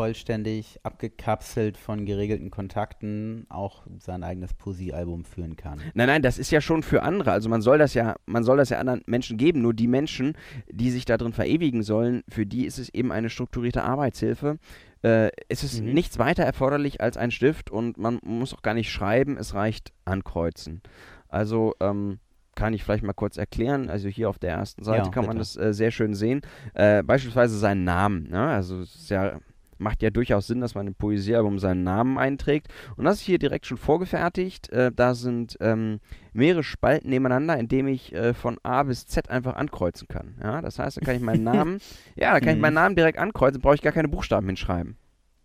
vollständig 0.00 0.78
abgekapselt 0.82 1.76
von 1.76 2.06
geregelten 2.06 2.50
Kontakten 2.50 3.44
auch 3.50 3.82
sein 3.98 4.22
eigenes 4.24 4.54
Poesiealbum 4.54 5.26
führen 5.26 5.56
kann. 5.56 5.78
Nein, 5.92 6.06
nein, 6.06 6.22
das 6.22 6.38
ist 6.38 6.50
ja 6.50 6.62
schon 6.62 6.82
für 6.82 7.02
andere. 7.02 7.32
Also 7.32 7.50
man 7.50 7.60
soll 7.60 7.76
das 7.76 7.92
ja, 7.92 8.16
man 8.24 8.42
soll 8.42 8.56
das 8.56 8.70
ja 8.70 8.78
anderen 8.78 9.02
Menschen 9.04 9.36
geben. 9.36 9.60
Nur 9.60 9.74
die 9.74 9.88
Menschen, 9.88 10.32
die 10.70 10.90
sich 10.90 11.04
da 11.04 11.18
drin 11.18 11.34
verewigen 11.34 11.82
sollen, 11.82 12.22
für 12.30 12.46
die 12.46 12.64
ist 12.64 12.78
es 12.78 12.88
eben 12.94 13.12
eine 13.12 13.28
strukturierte 13.28 13.82
Arbeitshilfe. 13.84 14.56
Äh, 15.02 15.32
es 15.50 15.64
ist 15.64 15.82
Mhm. 15.82 15.92
nichts 15.92 16.18
weiter 16.18 16.44
erforderlich 16.44 17.02
als 17.02 17.18
ein 17.18 17.30
Stift 17.30 17.70
und 17.70 17.98
man 17.98 18.20
muss 18.22 18.54
auch 18.54 18.62
gar 18.62 18.72
nicht 18.74 18.90
schreiben, 18.90 19.36
es 19.36 19.52
reicht 19.52 19.92
ankreuzen. 20.06 20.80
Also 21.28 21.74
ähm, 21.80 22.20
kann 22.54 22.72
ich 22.72 22.82
vielleicht 22.84 23.04
mal 23.04 23.12
kurz 23.12 23.36
erklären. 23.36 23.90
Also 23.90 24.08
hier 24.08 24.30
auf 24.30 24.38
der 24.38 24.52
ersten 24.52 24.82
Seite 24.82 25.04
Ja, 25.06 25.10
kann 25.10 25.26
man 25.26 25.36
bitte. 25.36 25.40
das 25.40 25.56
äh, 25.58 25.74
sehr 25.74 25.90
schön 25.90 26.14
sehen. 26.14 26.40
Äh, 26.72 27.02
beispielsweise 27.02 27.58
seinen 27.58 27.84
Namen. 27.84 28.28
Ne? 28.30 28.40
Also 28.48 28.80
es 28.80 28.94
ist 28.94 29.10
ja, 29.10 29.38
macht 29.80 30.02
ja 30.02 30.10
durchaus 30.10 30.46
Sinn, 30.46 30.60
dass 30.60 30.74
man 30.74 30.86
im 30.86 30.94
Poesiealbum 30.94 31.58
seinen 31.58 31.82
Namen 31.82 32.18
einträgt. 32.18 32.68
Und 32.96 33.04
das 33.04 33.16
ist 33.16 33.20
hier 33.22 33.38
direkt 33.38 33.66
schon 33.66 33.76
vorgefertigt. 33.78 34.68
Äh, 34.70 34.92
da 34.94 35.14
sind 35.14 35.56
ähm, 35.60 36.00
mehrere 36.32 36.62
Spalten 36.62 37.08
nebeneinander, 37.10 37.58
indem 37.58 37.88
ich 37.88 38.12
äh, 38.14 38.34
von 38.34 38.58
A 38.62 38.82
bis 38.82 39.06
Z 39.06 39.30
einfach 39.30 39.56
ankreuzen 39.56 40.06
kann. 40.08 40.36
Ja? 40.42 40.60
Das 40.62 40.78
heißt, 40.78 40.96
da 40.98 41.00
kann 41.00 41.16
ich 41.16 41.22
meinen 41.22 41.44
Namen, 41.44 41.78
ja, 42.16 42.32
da 42.32 42.40
kann 42.40 42.50
ich 42.50 42.54
Mhm. 42.56 42.60
meinen 42.62 42.74
Namen 42.74 42.96
direkt 42.96 43.18
ankreuzen, 43.18 43.60
brauche 43.60 43.74
ich 43.74 43.82
gar 43.82 43.92
keine 43.92 44.08
Buchstaben 44.08 44.46
hinschreiben. 44.46 44.96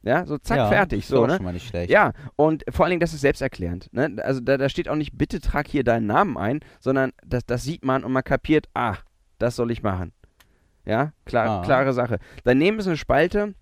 Ja, 0.04 0.24
so 0.28 0.38
zack, 0.38 0.58
ja, 0.58 0.68
fertig. 0.68 1.08
So, 1.08 1.26
ne? 1.26 1.36
schon 1.38 1.46
mal 1.46 1.54
nicht 1.54 1.68
schlecht. 1.68 1.90
Ja, 1.90 2.12
und 2.36 2.64
vor 2.70 2.86
allen 2.86 2.92
Dingen, 2.92 3.00
das 3.00 3.14
ist 3.14 3.22
selbsterklärend. 3.22 3.92
Ne? 3.92 4.18
Also 4.24 4.40
da, 4.40 4.58
da 4.58 4.70
steht 4.70 4.88
auch 4.88 4.96
nicht, 4.96 5.18
bitte 5.18 5.40
trag 5.40 5.68
hier 5.68 5.84
deinen 5.84 6.06
Namen 6.06 6.38
ein, 6.38 6.60
sondern 6.80 7.12
das, 7.26 7.44
das 7.48 7.64
sieht 7.64 7.84
man 7.84 8.04
und 8.04 8.12
man 8.12 8.24
kapiert, 8.24 8.68
ah, 8.76 8.98
das 9.40 9.56
soll 9.56 9.72
ich 9.72 9.82
machen. 9.82 10.12
Ja, 10.86 11.14
klar, 11.26 11.62
Ah. 11.62 11.66
klare 11.66 11.94
Sache. 11.94 12.20
Daneben 12.44 12.78
ist 12.78 12.86
eine 12.86 12.98
Spalte, 12.98 13.56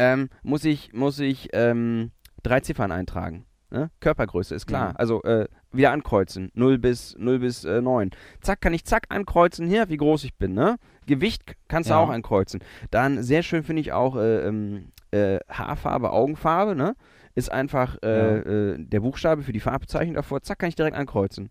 ähm, 0.00 0.28
muss 0.42 0.64
ich, 0.64 0.92
muss 0.92 1.18
ich 1.20 1.48
ähm, 1.52 2.10
drei 2.42 2.60
Ziffern 2.60 2.90
eintragen. 2.92 3.44
Ne? 3.70 3.90
Körpergröße, 4.00 4.54
ist 4.54 4.66
klar. 4.66 4.90
Mhm. 4.90 4.96
Also 4.96 5.22
äh, 5.22 5.46
wieder 5.72 5.92
ankreuzen. 5.92 6.50
0 6.54 6.78
bis, 6.78 7.14
0 7.18 7.38
bis 7.38 7.64
äh, 7.64 7.80
9. 7.80 8.10
Zack, 8.40 8.60
kann 8.60 8.74
ich 8.74 8.84
zack 8.84 9.04
ankreuzen, 9.10 9.68
hier, 9.68 9.88
wie 9.88 9.96
groß 9.96 10.24
ich 10.24 10.34
bin. 10.34 10.54
Ne? 10.54 10.76
Gewicht 11.06 11.42
kannst 11.68 11.88
du 11.90 11.94
Ja. 11.94 12.00
auch 12.00 12.08
ankreuzen. 12.08 12.60
Dann 12.90 13.22
sehr 13.22 13.42
schön 13.42 13.62
finde 13.62 13.80
ich 13.82 13.92
auch 13.92 14.16
äh, 14.16 14.46
ähm, 14.46 14.90
äh, 15.12 15.38
Haarfarbe, 15.48 16.10
Augenfarbe. 16.10 16.74
Ne? 16.74 16.96
Ist 17.36 17.52
einfach 17.52 17.96
äh, 18.02 18.38
äh, 18.38 18.76
der 18.78 19.00
Buchstabe 19.00 19.42
für 19.42 19.52
die 19.52 19.60
Farbbezeichnung 19.60 20.16
davor. 20.16 20.42
Zack, 20.42 20.58
kann 20.58 20.68
ich 20.68 20.74
direkt 20.76 20.96
ankreuzen. 20.96 21.50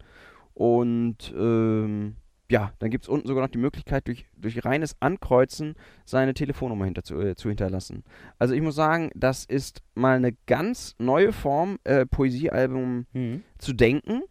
Und 0.54 1.34
ähm, 1.38 2.16
ja, 2.52 2.74
dann 2.80 2.90
gibt 2.90 3.06
es 3.06 3.10
unten 3.10 3.28
sogar 3.28 3.44
noch 3.44 3.52
die 3.52 3.58
Möglichkeit, 3.60 4.08
durch, 4.08 4.26
durch 4.36 4.66
reines 4.66 4.96
Ankreuzen 5.02 5.76
seine 6.06 6.34
Telefonnummer 6.34 6.86
hinter 6.86 7.04
zu, 7.04 7.20
äh, 7.22 7.36
zu 7.36 7.50
hinterlassen. 7.50 8.04
Also 8.40 8.54
ich 8.54 8.62
muss 8.62 8.76
sagen, 8.76 9.12
das 9.16 9.46
ist 9.46 9.82
mal 9.96 10.16
eine 10.18 10.34
ganz 10.48 10.96
neue 11.00 11.32
Form, 11.32 11.78
äh, 11.84 12.06
Poesiealbum 12.06 13.06
Mhm. 13.14 13.44
zu 13.60 13.74
denken 13.74 14.22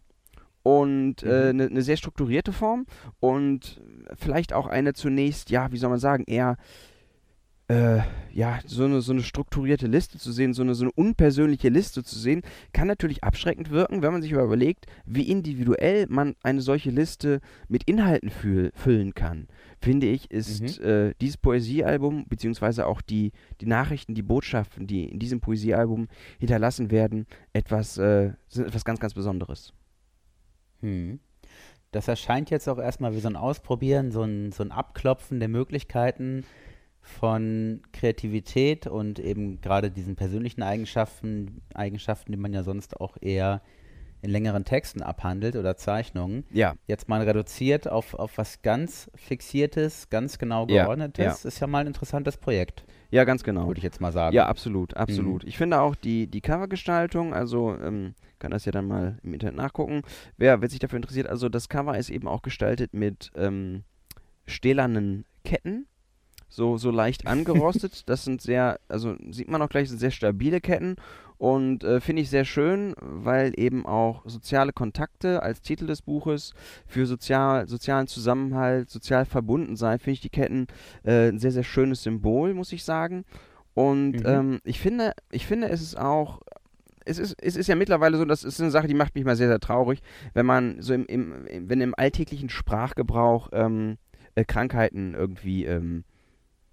und 0.63 1.23
äh, 1.23 1.53
Mhm. 1.53 1.59
eine 1.61 1.69
ne 1.69 1.81
sehr 1.81 1.97
strukturierte 1.97 2.51
Form 2.51 2.85
und 3.19 3.81
vielleicht 4.15 4.53
auch 4.53 4.67
eine 4.67 4.93
zunächst, 4.93 5.49
ja, 5.49 5.71
wie 5.71 5.77
soll 5.77 5.89
man 5.89 5.99
sagen, 5.99 6.25
eher 6.27 6.57
äh, 7.69 7.99
ja, 8.33 8.59
so 8.65 8.83
eine, 8.83 9.01
so 9.01 9.11
eine 9.11 9.21
strukturierte 9.21 9.87
Liste 9.87 10.17
zu 10.17 10.31
sehen, 10.31 10.53
so 10.53 10.63
eine, 10.63 10.73
so 10.73 10.85
eine 10.85 10.91
unpersönliche 10.91 11.69
Liste 11.69 12.03
zu 12.03 12.17
sehen, 12.17 12.41
kann 12.73 12.87
natürlich 12.87 13.23
abschreckend 13.23 13.69
wirken, 13.69 14.01
wenn 14.01 14.11
man 14.11 14.21
sich 14.21 14.33
aber 14.33 14.43
überlegt, 14.43 14.87
wie 15.05 15.29
individuell 15.29 16.07
man 16.09 16.35
eine 16.41 16.61
solche 16.61 16.89
Liste 16.89 17.41
mit 17.67 17.83
Inhalten 17.83 18.29
fühl, 18.29 18.71
füllen 18.73 19.13
kann. 19.13 19.47
Finde 19.79 20.07
ich, 20.07 20.31
ist 20.31 20.79
äh, 20.79 21.13
dieses 21.21 21.37
Poesiealbum, 21.37 22.25
beziehungsweise 22.27 22.87
auch 22.87 23.01
die, 23.01 23.31
die 23.61 23.67
Nachrichten, 23.67 24.15
die 24.15 24.23
Botschaften, 24.23 24.87
die 24.87 25.05
in 25.05 25.19
diesem 25.19 25.39
Poesiealbum 25.39 26.07
hinterlassen 26.39 26.91
werden, 26.91 27.27
etwas, 27.53 27.97
äh, 27.97 28.33
sind 28.47 28.67
etwas 28.67 28.83
ganz, 28.83 28.99
ganz 28.99 29.13
Besonderes. 29.13 29.73
Hm. 30.81 31.19
Das 31.91 32.07
erscheint 32.07 32.49
jetzt 32.51 32.67
auch 32.67 32.77
erstmal 32.77 33.13
wie 33.15 33.19
so 33.19 33.27
ein 33.27 33.35
Ausprobieren, 33.35 34.11
so 34.11 34.23
ein, 34.23 34.51
so 34.51 34.63
ein 34.63 34.71
Abklopfen 34.71 35.39
der 35.39 35.49
Möglichkeiten 35.49 36.45
von 37.09 37.81
Kreativität 37.91 38.87
und 38.87 39.19
eben 39.19 39.59
gerade 39.61 39.91
diesen 39.91 40.15
persönlichen 40.15 40.61
Eigenschaften, 40.63 41.61
Eigenschaften, 41.73 42.31
die 42.31 42.37
man 42.37 42.53
ja 42.53 42.63
sonst 42.63 42.99
auch 42.99 43.17
eher 43.19 43.61
in 44.21 44.31
längeren 44.31 44.65
Texten 44.65 45.01
abhandelt 45.01 45.55
oder 45.55 45.77
Zeichnungen. 45.77 46.45
Ja, 46.51 46.75
Jetzt 46.87 47.07
mal 47.07 47.21
reduziert 47.21 47.87
auf, 47.87 48.13
auf 48.13 48.37
was 48.37 48.61
ganz 48.61 49.09
Fixiertes, 49.15 50.09
ganz 50.09 50.37
genau 50.37 50.67
Ja, 50.67 50.83
geordnetes, 50.83 51.45
ist 51.45 51.59
ja 51.59 51.67
mal 51.67 51.79
ein 51.79 51.87
interessantes 51.87 52.37
Projekt, 52.37 52.83
ja, 53.11 53.23
ganz 53.23 53.43
genau. 53.43 53.67
würde 53.67 53.79
ich 53.79 53.83
jetzt 53.83 54.01
mal 54.01 54.11
sagen. 54.11 54.35
Ja, 54.35 54.47
absolut, 54.47 54.95
absolut. 54.95 55.43
Ich 55.45 55.57
finde 55.57 55.79
auch 55.79 55.95
die, 55.95 56.27
die 56.27 56.41
Covergestaltung, 56.41 57.33
also 57.33 57.75
ähm, 57.81 58.13
kann 58.39 58.51
das 58.51 58.65
ja 58.65 58.71
dann 58.71 58.87
mal 58.87 59.17
im 59.23 59.33
Internet 59.33 59.55
nachgucken, 59.55 60.03
wer, 60.37 60.61
wer 60.61 60.69
sich 60.69 60.79
dafür 60.79 60.97
interessiert, 60.97 61.27
also 61.27 61.49
das 61.49 61.69
Cover 61.69 61.97
ist 61.97 62.09
eben 62.09 62.27
auch 62.27 62.41
gestaltet 62.41 62.93
mit 62.93 63.31
ähm, 63.35 63.83
stählernen 64.45 65.25
Ketten, 65.43 65.87
so, 66.49 66.77
so 66.77 66.91
leicht 66.91 67.27
angerostet. 67.27 68.09
das 68.09 68.25
sind 68.25 68.41
sehr, 68.41 68.79
also 68.89 69.15
sieht 69.31 69.49
man 69.49 69.61
auch 69.61 69.69
gleich, 69.69 69.89
sind 69.89 69.99
sehr 69.99 70.11
stabile 70.11 70.59
Ketten 70.61 70.95
und 71.37 71.83
äh, 71.85 72.01
finde 72.01 72.21
ich 72.21 72.29
sehr 72.29 72.43
schön, 72.43 72.95
weil 72.99 73.53
eben 73.55 73.85
auch 73.85 74.23
soziale 74.25 74.73
Kontakte 74.73 75.41
als 75.41 75.61
Titel 75.61 75.85
des 75.87 76.01
Buches 76.01 76.53
für 76.85 77.05
sozial, 77.05 77.67
sozialen 77.69 78.07
Zusammenhalt, 78.07 78.89
sozial 78.89 79.25
verbunden 79.25 79.77
sein, 79.77 79.99
finde 79.99 80.11
ich 80.13 80.21
die 80.21 80.29
Ketten 80.29 80.67
äh, 81.03 81.29
ein 81.29 81.39
sehr, 81.39 81.51
sehr 81.51 81.63
schönes 81.63 82.03
Symbol, 82.03 82.53
muss 82.53 82.73
ich 82.73 82.83
sagen. 82.83 83.23
Und 83.73 84.11
Mhm. 84.13 84.25
ähm, 84.25 84.59
ich 84.65 84.79
finde, 84.81 85.13
ich 85.31 85.45
finde, 85.45 85.69
es 85.69 85.81
ist 85.81 85.97
auch, 85.97 86.41
es 87.05 87.17
ist, 87.17 87.35
es 87.41 87.55
ist 87.55 87.67
ja 87.67 87.75
mittlerweile 87.75 88.17
so, 88.17 88.25
das 88.25 88.43
ist 88.43 88.59
eine 88.59 88.71
Sache, 88.71 88.87
die 88.87 88.93
macht 88.93 89.15
mich 89.15 89.23
mal 89.23 89.37
sehr, 89.37 89.47
sehr 89.47 89.61
traurig, 89.61 90.01
wenn 90.33 90.45
man 90.45 90.81
so 90.81 90.93
im, 90.93 91.05
im, 91.05 91.45
im 91.45 91.69
wenn 91.69 91.79
im 91.79 91.95
alltäglichen 91.95 92.49
Sprachgebrauch 92.49 93.49
ähm, 93.53 93.97
äh, 94.35 94.43
Krankheiten 94.43 95.13
irgendwie 95.15 95.63
ähm, 95.65 96.03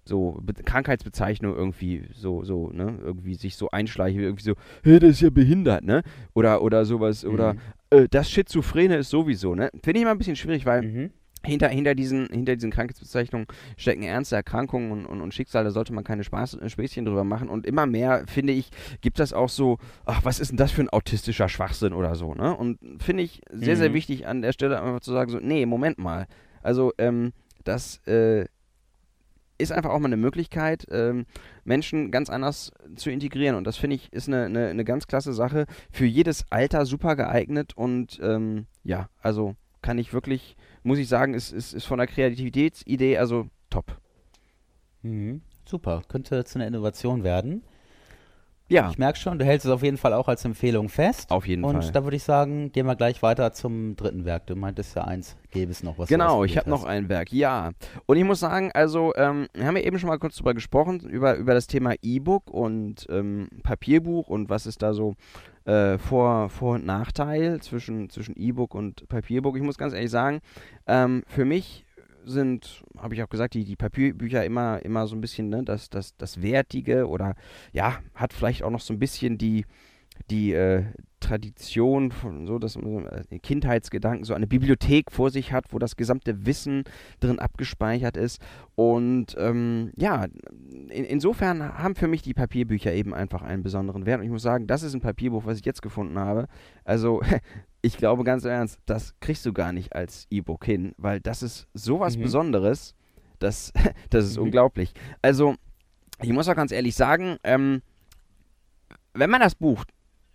so 0.07 0.39
Be 0.41 0.53
Krankheitsbezeichnung 0.53 1.55
irgendwie 1.55 2.03
so 2.13 2.43
so 2.43 2.69
ne 2.71 2.97
irgendwie 3.03 3.35
sich 3.35 3.55
so 3.55 3.69
einschleichen 3.71 4.21
irgendwie 4.21 4.43
so 4.43 4.53
hey 4.83 4.99
das 4.99 5.11
ist 5.11 5.21
ja 5.21 5.29
behindert 5.29 5.83
ne 5.83 6.01
oder 6.33 6.61
oder 6.61 6.85
sowas 6.85 7.25
oder 7.25 7.53
Mhm. 7.53 7.59
äh, 7.89 8.07
das 8.09 8.29
Schizophrene 8.31 8.97
ist 8.97 9.09
sowieso 9.09 9.53
ne 9.55 9.69
finde 9.83 9.99
ich 9.99 10.01
immer 10.03 10.11
ein 10.11 10.17
bisschen 10.17 10.35
schwierig 10.35 10.65
weil 10.65 10.81
Mhm. 10.83 11.11
hinter, 11.45 11.69
hinter, 11.69 11.95
diesen, 11.95 12.27
hinter 12.27 12.55
diesen 12.55 12.71
Krankheitsbezeichnungen 12.71 13.47
stecken 13.77 14.03
ernste 14.03 14.35
Erkrankungen 14.35 14.91
und, 14.91 15.05
und, 15.05 15.21
und 15.21 15.33
Schicksale, 15.33 15.65
da 15.65 15.71
sollte 15.71 15.93
man 15.93 16.03
keine 16.03 16.23
Spaß, 16.25 16.55
äh, 16.55 16.67
Späßchen 16.67 17.05
drüber 17.05 17.23
machen. 17.23 17.47
Und 17.47 17.65
immer 17.65 17.85
mehr, 17.85 18.23
finde 18.27 18.51
ich, 18.53 18.69
gibt 19.01 19.19
das 19.19 19.31
auch 19.33 19.47
so, 19.47 19.77
ach, 20.05 20.25
was 20.25 20.39
ist 20.41 20.49
denn 20.49 20.57
das 20.57 20.71
für 20.71 20.81
ein 20.81 20.89
autistischer 20.89 21.47
Schwachsinn 21.47 21.93
oder 21.93 22.15
so, 22.15 22.33
ne? 22.33 22.53
Und 22.57 22.79
finde 23.01 23.23
ich 23.23 23.41
sehr, 23.51 23.77
sehr 23.77 23.91
Mhm. 23.91 23.93
wichtig 23.93 24.27
an 24.27 24.41
der 24.41 24.51
Stelle 24.51 24.81
einfach 24.81 24.99
zu 24.99 25.11
sagen, 25.13 25.29
so, 25.31 25.39
nee, 25.39 25.65
Moment 25.65 25.99
mal. 25.99 26.25
Also, 26.63 26.91
ähm, 26.97 27.31
das 27.63 28.05
äh, 28.07 28.45
ist 29.57 29.71
einfach 29.71 29.89
auch 29.91 29.99
mal 29.99 30.07
eine 30.07 30.17
Möglichkeit, 30.17 30.85
ähm, 30.91 31.25
Menschen 31.63 32.11
ganz 32.11 32.29
anders 32.29 32.71
zu 32.95 33.09
integrieren. 33.09 33.55
Und 33.55 33.65
das 33.65 33.77
finde 33.77 33.95
ich 33.95 34.11
ist 34.13 34.27
eine, 34.27 34.45
eine, 34.45 34.67
eine 34.67 34.85
ganz 34.85 35.07
klasse 35.07 35.33
Sache. 35.33 35.65
Für 35.91 36.05
jedes 36.05 36.45
Alter 36.51 36.85
super 36.85 37.15
geeignet 37.15 37.75
und 37.75 38.19
ähm, 38.21 38.67
ja, 38.83 39.09
also 39.21 39.55
kann 39.81 39.97
ich 39.97 40.13
wirklich, 40.13 40.55
muss 40.83 40.97
ich 40.97 41.07
sagen, 41.07 41.33
ist, 41.33 41.51
ist, 41.51 41.73
ist 41.73 41.85
von 41.85 41.97
der 41.97 42.07
Kreativitätsidee 42.07 43.17
also 43.17 43.47
top. 43.69 43.97
Mhm. 45.01 45.41
Super, 45.65 46.01
könnte 46.07 46.43
zu 46.45 46.59
einer 46.59 46.67
Innovation 46.67 47.23
werden. 47.23 47.63
Ja, 48.69 48.89
Ich 48.89 48.97
merke 48.97 49.17
schon, 49.17 49.39
du 49.39 49.45
hältst 49.45 49.65
es 49.65 49.71
auf 49.71 49.81
jeden 49.81 49.95
Fall 49.97 50.11
auch 50.13 50.27
als 50.27 50.43
Empfehlung 50.43 50.89
fest. 50.89 51.31
auf 51.31 51.47
jeden 51.47 51.63
Und 51.63 51.83
Fall. 51.83 51.91
da 51.93 52.03
würde 52.03 52.17
ich 52.17 52.23
sagen, 52.23 52.71
gehen 52.73 52.85
wir 52.85 52.95
gleich 52.95 53.21
weiter 53.23 53.53
zum 53.53 53.95
dritten 53.95 54.25
Werk. 54.25 54.47
Du 54.47 54.55
meintest 54.57 54.95
ja 54.95 55.05
eins, 55.05 55.37
gäbe 55.51 55.71
es 55.71 55.83
noch 55.83 55.97
was. 55.97 56.09
Genau, 56.09 56.43
ich 56.43 56.57
habe 56.57 56.69
noch 56.69 56.83
ein 56.83 57.07
Werk, 57.07 57.31
ja. 57.31 57.71
Und 58.05 58.17
ich 58.17 58.25
muss 58.25 58.41
sagen, 58.41 58.71
also, 58.73 59.13
ähm, 59.15 59.47
wir 59.53 59.65
haben 59.67 59.77
ja 59.77 59.83
eben 59.83 59.97
schon 59.99 60.09
mal 60.09 60.19
kurz 60.19 60.35
drüber 60.35 60.53
gesprochen, 60.53 60.99
über, 60.99 61.35
über 61.37 61.53
das 61.53 61.67
Thema 61.67 61.93
E-Book 62.01 62.49
und 62.51 63.07
ähm, 63.09 63.47
Papierbuch 63.63 64.27
und 64.27 64.49
was 64.49 64.65
ist 64.65 64.81
da 64.81 64.93
so 64.93 65.15
äh, 65.63 65.97
Vor-, 65.97 66.49
Vor 66.49 66.75
und 66.75 66.85
Nachteil 66.85 67.61
zwischen, 67.61 68.09
zwischen 68.09 68.35
E-Book 68.35 68.75
und 68.75 69.07
Papierbuch. 69.07 69.55
Ich 69.55 69.63
muss 69.63 69.77
ganz 69.77 69.93
ehrlich 69.93 70.11
sagen, 70.11 70.41
ähm, 70.87 71.23
für 71.27 71.45
mich 71.45 71.85
sind, 72.27 72.83
habe 72.97 73.15
ich 73.15 73.23
auch 73.23 73.29
gesagt, 73.29 73.53
die, 73.53 73.63
die 73.63 73.75
Papierbücher 73.75 74.43
immer, 74.45 74.83
immer 74.83 75.07
so 75.07 75.15
ein 75.15 75.21
bisschen 75.21 75.49
ne, 75.49 75.63
das, 75.63 75.89
das, 75.89 76.15
das 76.17 76.41
Wertige 76.41 77.07
oder 77.07 77.35
ja, 77.73 77.99
hat 78.13 78.33
vielleicht 78.33 78.63
auch 78.63 78.69
noch 78.69 78.81
so 78.81 78.93
ein 78.93 78.99
bisschen 78.99 79.37
die, 79.37 79.65
die 80.29 80.53
äh, 80.53 80.85
Tradition 81.19 82.11
von 82.11 82.45
so, 82.45 82.59
dass 82.59 82.77
man 82.77 83.07
äh, 83.07 83.39
Kindheitsgedanken, 83.39 84.23
so 84.23 84.33
eine 84.35 84.45
Bibliothek 84.47 85.11
vor 85.11 85.31
sich 85.31 85.51
hat, 85.51 85.65
wo 85.73 85.79
das 85.79 85.95
gesamte 85.95 86.45
Wissen 86.45 86.83
drin 87.19 87.39
abgespeichert 87.39 88.17
ist. 88.17 88.39
Und 88.75 89.35
ähm, 89.39 89.91
ja, 89.95 90.25
in, 90.89 91.03
insofern 91.05 91.77
haben 91.79 91.95
für 91.95 92.07
mich 92.07 92.21
die 92.21 92.35
Papierbücher 92.35 92.93
eben 92.93 93.13
einfach 93.15 93.41
einen 93.41 93.63
besonderen 93.63 94.05
Wert. 94.05 94.19
Und 94.19 94.25
ich 94.25 94.31
muss 94.31 94.43
sagen, 94.43 94.67
das 94.67 94.83
ist 94.83 94.93
ein 94.93 95.01
Papierbuch, 95.01 95.45
was 95.45 95.57
ich 95.57 95.65
jetzt 95.65 95.81
gefunden 95.81 96.19
habe. 96.19 96.47
Also, 96.83 97.21
ich 97.81 97.97
glaube 97.97 98.23
ganz 98.23 98.45
ernst, 98.45 98.79
das 98.85 99.15
kriegst 99.19 99.45
du 99.45 99.53
gar 99.53 99.73
nicht 99.73 99.95
als 99.95 100.27
E-Book 100.29 100.65
hin, 100.65 100.93
weil 100.97 101.19
das 101.19 101.41
ist 101.41 101.67
sowas 101.73 102.15
Mhm. 102.15 102.21
Besonderes, 102.21 102.93
das, 103.39 103.73
das 104.11 104.25
ist 104.25 104.37
Mhm. 104.37 104.43
unglaublich. 104.43 104.93
Also, 105.23 105.55
ich 106.21 106.31
muss 106.31 106.47
auch 106.47 106.55
ganz 106.55 106.71
ehrlich 106.71 106.95
sagen, 106.95 107.37
ähm, 107.43 107.81
wenn 109.13 109.31
man 109.31 109.41
das 109.41 109.55
Buch 109.55 109.83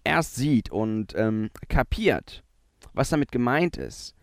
erst 0.05 0.35
sieht 0.37 0.71
und 0.71 1.15
ähm, 1.17 1.51
kapiert, 1.69 2.43
was 2.93 3.11
damit 3.11 3.33
gemeint 3.33 3.77
ist, 3.77 4.15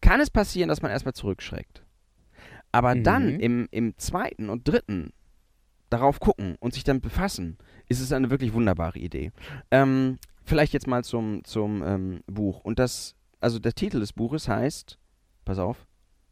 kann 0.00 0.20
es 0.20 0.30
passieren, 0.30 0.68
dass 0.68 0.82
man 0.82 0.90
erstmal 0.90 1.14
zurückschreckt. 1.14 1.82
Aber 2.72 2.94
Mhm. 2.94 3.02
dann 3.04 3.40
im, 3.40 3.68
im 3.70 3.96
zweiten 3.98 4.48
und 4.50 4.66
dritten 4.68 5.12
darauf 5.90 6.20
gucken 6.20 6.56
und 6.60 6.74
sich 6.74 6.84
dann 6.84 7.00
befassen, 7.00 7.56
ist 7.88 8.00
es 8.00 8.12
eine 8.12 8.30
wirklich 8.30 8.52
wunderbare 8.52 8.98
Idee. 8.98 9.32
Ähm, 9.70 10.18
vielleicht 10.44 10.72
jetzt 10.74 10.86
mal 10.86 11.02
zum, 11.02 11.42
zum 11.44 11.82
ähm, 11.82 12.20
Buch. 12.26 12.60
Und 12.60 12.78
das, 12.78 13.14
also 13.40 13.58
der 13.58 13.72
Titel 13.72 14.00
des 14.00 14.12
Buches 14.12 14.48
heißt 14.48 14.98
pass 15.46 15.58
auf, 15.58 15.86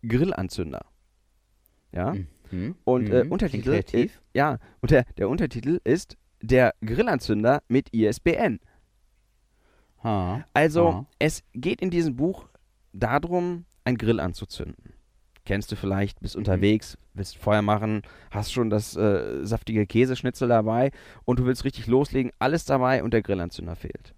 Grillanzünder. 0.07 0.85
Ja. 1.93 2.15
Mhm. 2.51 2.77
Und 2.85 3.09
äh, 3.09 3.25
Mhm. 3.25 3.33
Untertitel, 3.33 3.73
äh, 3.73 4.09
ja, 4.35 4.59
und 4.81 4.91
der, 4.91 5.05
der 5.17 5.29
Untertitel 5.31 5.81
ist 5.85 6.17
der 6.43 6.75
Grillanzünder 6.85 7.63
mit 7.69 7.89
ISBN. 7.95 8.61
Ha. 10.05 10.45
Also 10.55 10.89
Ah. 10.89 11.07
es 11.19 11.43
geht 11.55 11.81
in 11.81 11.91
diesem 11.91 12.17
Buch 12.17 12.49
darum, 12.93 13.65
ein 13.85 13.97
Grill 13.97 14.21
anzuzünden. 14.21 14.93
Kennst 15.45 15.71
du 15.71 15.77
vielleicht, 15.77 16.21
bist 16.21 16.35
unterwegs, 16.35 16.99
willst 17.15 17.37
Feuer 17.39 17.63
machen, 17.63 18.03
hast 18.33 18.53
schon 18.53 18.69
das 18.69 18.97
äh, 18.97 19.45
saftige 19.45 19.87
Käseschnitzel 19.87 20.49
dabei 20.49 20.91
und 21.25 21.39
du 21.39 21.45
willst 21.47 21.65
richtig 21.65 21.87
loslegen, 21.87 22.33
alles 22.41 22.65
dabei 22.65 23.05
und 23.05 23.13
der 23.15 23.23
Grillanzünder 23.23 23.77
fehlt. 23.77 24.13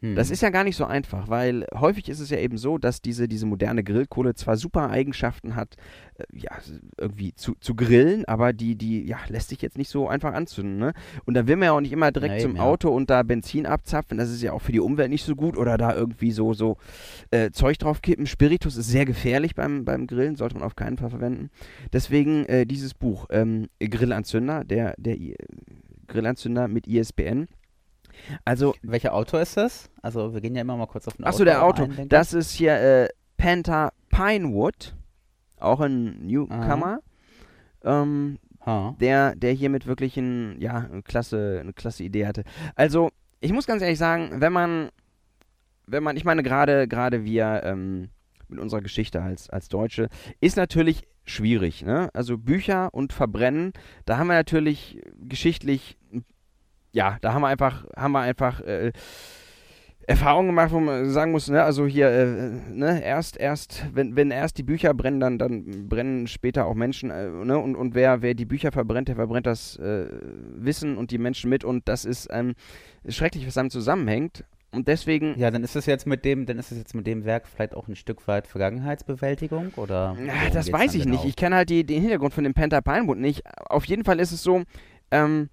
Hm. 0.00 0.14
Das 0.14 0.30
ist 0.30 0.42
ja 0.42 0.50
gar 0.50 0.64
nicht 0.64 0.76
so 0.76 0.84
einfach, 0.84 1.28
weil 1.28 1.66
häufig 1.74 2.08
ist 2.08 2.20
es 2.20 2.28
ja 2.30 2.38
eben 2.38 2.58
so, 2.58 2.76
dass 2.76 3.00
diese, 3.00 3.28
diese 3.28 3.46
moderne 3.46 3.82
Grillkohle 3.82 4.34
zwar 4.34 4.56
super 4.56 4.90
Eigenschaften 4.90 5.56
hat, 5.56 5.76
äh, 6.18 6.24
ja, 6.32 6.50
irgendwie 6.98 7.34
zu, 7.34 7.54
zu 7.60 7.74
grillen, 7.74 8.24
aber 8.26 8.52
die, 8.52 8.76
die, 8.76 9.06
ja, 9.06 9.18
lässt 9.28 9.48
sich 9.48 9.62
jetzt 9.62 9.78
nicht 9.78 9.88
so 9.88 10.08
einfach 10.08 10.34
anzünden, 10.34 10.76
ne? 10.76 10.92
Und 11.24 11.34
da 11.34 11.46
will 11.46 11.56
man 11.56 11.66
ja 11.66 11.72
auch 11.72 11.80
nicht 11.80 11.92
immer 11.92 12.12
direkt 12.12 12.34
Ja, 12.34 12.40
zum 12.40 12.56
ja. 12.56 12.62
Auto 12.62 12.90
und 12.90 13.08
da 13.08 13.22
Benzin 13.22 13.64
abzapfen, 13.64 14.18
das 14.18 14.30
ist 14.30 14.42
ja 14.42 14.52
auch 14.52 14.62
für 14.62 14.72
die 14.72 14.80
Umwelt 14.80 15.10
nicht 15.10 15.24
so 15.24 15.34
gut 15.34 15.56
oder 15.56 15.78
da 15.78 15.94
irgendwie 15.94 16.30
so, 16.30 16.52
so 16.52 16.76
äh, 17.30 17.50
Zeug 17.50 17.78
draufkippen. 17.78 18.26
Spiritus 18.26 18.76
ist 18.76 18.88
sehr 18.88 19.06
gefährlich 19.06 19.54
beim, 19.54 19.84
beim 19.84 20.06
Grillen, 20.06 20.36
sollte 20.36 20.56
man 20.56 20.64
auf 20.64 20.76
keinen 20.76 20.98
Fall 20.98 21.10
verwenden. 21.10 21.50
Deswegen 21.92 22.44
äh, 22.46 22.66
dieses 22.66 22.92
Buch, 22.92 23.26
ähm, 23.30 23.68
Grillanzünder, 23.80 24.64
der, 24.64 24.94
der 24.98 25.16
I 25.16 25.36
Grillanzünder 26.06 26.68
mit 26.68 26.86
ISBN. 26.86 27.48
Also 28.44 28.74
Welcher 28.82 29.14
Autor 29.14 29.40
ist 29.40 29.56
das? 29.56 29.90
Also 30.02 30.34
wir 30.34 30.40
gehen 30.40 30.54
ja 30.54 30.62
immer 30.62 30.76
mal 30.76 30.86
kurz 30.86 31.06
auf 31.08 31.16
den 31.16 31.24
Achso, 31.24 31.44
der 31.44 31.62
Auto. 31.62 31.84
ein, 31.84 32.08
Das 32.08 32.32
ist 32.32 32.52
hier 32.52 32.74
äh, 32.74 33.08
Penta 33.36 33.92
Pinewood, 34.10 34.94
auch 35.58 35.80
ein 35.80 36.26
Newcomer, 36.26 37.00
ähm, 37.84 38.38
der, 38.98 39.36
der 39.36 39.52
hiermit 39.52 39.86
wirklich 39.86 40.16
ein, 40.16 40.60
ja, 40.60 40.88
eine 40.90 41.02
klasse, 41.02 41.58
eine 41.60 41.72
klasse 41.72 42.02
Idee 42.02 42.26
hatte. 42.26 42.44
Also, 42.74 43.10
ich 43.40 43.52
muss 43.52 43.66
ganz 43.66 43.82
ehrlich 43.82 43.98
sagen, 43.98 44.40
wenn 44.40 44.52
man, 44.52 44.88
wenn 45.86 46.02
man, 46.02 46.16
ich 46.16 46.24
meine, 46.24 46.42
gerade, 46.42 46.88
gerade 46.88 47.24
wir 47.24 47.62
ähm, 47.64 48.08
mit 48.48 48.58
unserer 48.58 48.80
Geschichte 48.80 49.22
als, 49.22 49.50
als 49.50 49.68
Deutsche, 49.68 50.08
ist 50.40 50.56
natürlich 50.56 51.06
schwierig, 51.24 51.84
ne? 51.84 52.08
Also 52.14 52.38
Bücher 52.38 52.92
und 52.94 53.12
Verbrennen, 53.12 53.72
da 54.04 54.18
haben 54.18 54.28
wir 54.28 54.34
natürlich 54.34 55.00
geschichtlich, 55.20 55.98
ja, 56.96 57.18
da 57.20 57.34
haben 57.34 57.42
wir 57.42 57.48
einfach, 57.48 57.84
haben 57.94 58.12
wir 58.12 58.20
einfach 58.20 58.60
äh, 58.62 58.90
Erfahrungen 60.06 60.48
gemacht, 60.48 60.72
wo 60.72 60.80
man 60.80 61.10
sagen 61.10 61.30
muss, 61.30 61.48
ne, 61.50 61.62
also 61.62 61.86
hier, 61.86 62.08
äh, 62.08 62.50
ne, 62.72 63.02
erst, 63.04 63.36
erst, 63.36 63.84
wenn, 63.92 64.16
wenn 64.16 64.30
erst 64.30 64.56
die 64.56 64.62
Bücher 64.62 64.94
brennen, 64.94 65.20
dann, 65.20 65.38
dann 65.38 65.88
brennen 65.88 66.26
später 66.26 66.64
auch 66.64 66.74
Menschen, 66.74 67.10
äh, 67.10 67.28
ne, 67.28 67.58
und, 67.58 67.76
und 67.76 67.94
wer, 67.94 68.22
wer 68.22 68.32
die 68.32 68.46
Bücher 68.46 68.72
verbrennt, 68.72 69.08
der 69.08 69.16
verbrennt 69.16 69.46
das 69.46 69.76
äh, 69.76 70.06
Wissen 70.54 70.96
und 70.96 71.10
die 71.10 71.18
Menschen 71.18 71.50
mit 71.50 71.64
und 71.64 71.86
das 71.86 72.06
ist 72.06 72.28
ähm, 72.30 72.54
schrecklich, 73.06 73.46
was 73.46 73.54
damit 73.54 73.72
zusammenhängt. 73.72 74.44
Und 74.72 74.88
deswegen, 74.88 75.38
Ja, 75.38 75.50
dann 75.50 75.64
ist 75.64 75.76
es 75.76 75.84
jetzt 75.84 76.06
mit 76.06 76.24
dem, 76.24 76.46
dann 76.46 76.58
ist 76.58 76.72
es 76.72 76.78
jetzt 76.78 76.94
mit 76.94 77.06
dem 77.06 77.26
Werk 77.26 77.46
vielleicht 77.46 77.74
auch 77.74 77.88
ein 77.88 77.96
Stück 77.96 78.26
weit 78.26 78.46
Vergangenheitsbewältigung 78.46 79.72
oder? 79.76 80.16
Ja, 80.18 80.32
worum 80.32 80.52
das 80.54 80.72
weiß 80.72 80.94
ich 80.94 81.04
nicht. 81.04 81.20
genau? 81.20 81.28
Ich 81.28 81.36
kenne 81.36 81.56
halt 81.56 81.68
die, 81.68 81.84
den 81.84 82.00
Hintergrund 82.00 82.32
von 82.32 82.44
dem 82.44 82.54
Penta 82.54 82.80
Pinewood 82.80 83.18
nicht. 83.18 83.42
Auf 83.68 83.84
jeden 83.84 84.04
Fall 84.04 84.18
ist 84.18 84.32
es 84.32 84.42
so, 84.42 84.62
ähm, 85.10 85.50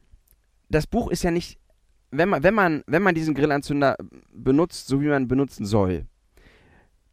das 0.74 0.88
Buch 0.88 1.10
ist 1.12 1.24
ja 1.24 1.32
nicht, 1.32 1.60
wenn 2.12 2.30
man, 2.30 2.44
wenn 2.44 2.54
man, 2.54 2.84
wenn 2.88 3.04
man 3.04 3.16
diesen 3.16 3.34
Grillanzünder 3.34 3.96
benutzt, 4.34 4.88
so 4.88 5.02
wie 5.02 5.08
man 5.08 5.28
benutzen 5.28 5.66
soll, 5.66 6.06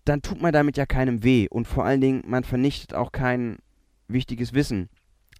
dann 0.04 0.22
tut 0.22 0.40
man 0.40 0.52
damit 0.52 0.76
ja 0.76 0.86
keinem 0.86 1.22
weh. 1.22 1.46
Und 1.48 1.66
vor 1.68 1.84
allen 1.84 2.00
Dingen, 2.00 2.22
man 2.26 2.44
vernichtet 2.44 2.94
auch 2.94 3.12
kein 3.12 3.58
wichtiges 4.08 4.52
Wissen. 4.54 4.88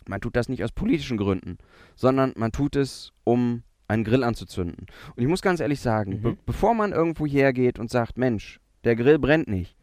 Man 0.07 0.21
tut 0.21 0.37
das 0.37 0.49
nicht 0.49 0.65
aus 0.65 0.73
politischen 0.73 1.17
Gründen, 1.17 1.59
sondern 1.95 2.33
man 2.37 2.53
tut 2.53 2.77
es, 2.77 3.13
um 3.25 3.63
einen 3.89 4.05
Grill 4.05 4.23
anzuzünden. 4.23 4.87
Und 5.17 5.23
ich 5.23 5.29
muss 5.29 5.43
ganz 5.43 5.61
ehrlich 5.61 5.81
sagen, 5.81 6.13
Mhm. 6.13 6.23
be 6.23 6.37
bevor 6.47 6.75
man 6.75 6.93
irgendwo 6.93 7.27
hergeht 7.27 7.79
und 7.79 7.91
sagt, 7.91 8.17
Mensch, 8.19 8.61
der 8.85 8.97
Grill 8.97 9.19
brennt 9.19 9.49
nicht, 9.49 9.77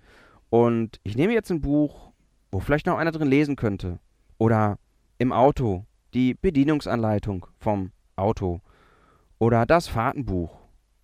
und 0.49 0.99
ich 1.03 1.17
nehme 1.17 1.33
jetzt 1.33 1.51
ein 1.51 1.59
Buch, 1.59 2.11
wo 2.51 2.59
vielleicht 2.61 2.85
noch 2.85 2.97
einer 2.97 3.11
drin 3.11 3.27
lesen 3.27 3.57
könnte, 3.57 3.99
oder 4.37 4.79
im 5.17 5.33
Auto 5.33 5.85
die 6.13 6.33
Bedienungsanleitung 6.35 7.47
vom 7.59 7.91
Auto, 8.17 8.61
oder 9.39 9.65
das 9.65 9.87
Fahrtenbuch, 9.87 10.57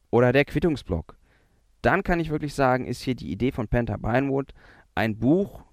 oder 0.10 0.32
der 0.32 0.46
Quittungsblock, 0.46 1.18
dann 1.82 2.04
kann 2.04 2.20
ich 2.20 2.30
wirklich 2.30 2.54
sagen, 2.54 2.86
ist 2.86 3.02
hier 3.02 3.16
die 3.16 3.32
Idee 3.32 3.52
von 3.52 3.68
Penta 3.68 3.98
Pinewood, 3.98 4.54
ein 4.96 5.18
Buch 5.18 5.64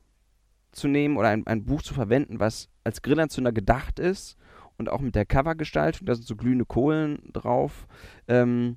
zu 0.72 0.88
nehmen 0.88 1.16
oder 1.16 1.28
ein, 1.28 1.46
ein 1.46 1.64
Buch 1.64 1.82
zu 1.82 1.94
verwenden, 1.94 2.40
was 2.40 2.68
als 2.84 3.02
Grillanzünder 3.02 3.52
gedacht 3.52 3.98
ist 3.98 4.36
und 4.78 4.88
auch 4.88 5.00
mit 5.00 5.14
der 5.14 5.26
Covergestaltung, 5.26 6.06
da 6.06 6.14
sind 6.14 6.26
so 6.26 6.36
glühende 6.36 6.64
Kohlen 6.64 7.18
drauf, 7.32 7.86
ähm, 8.28 8.76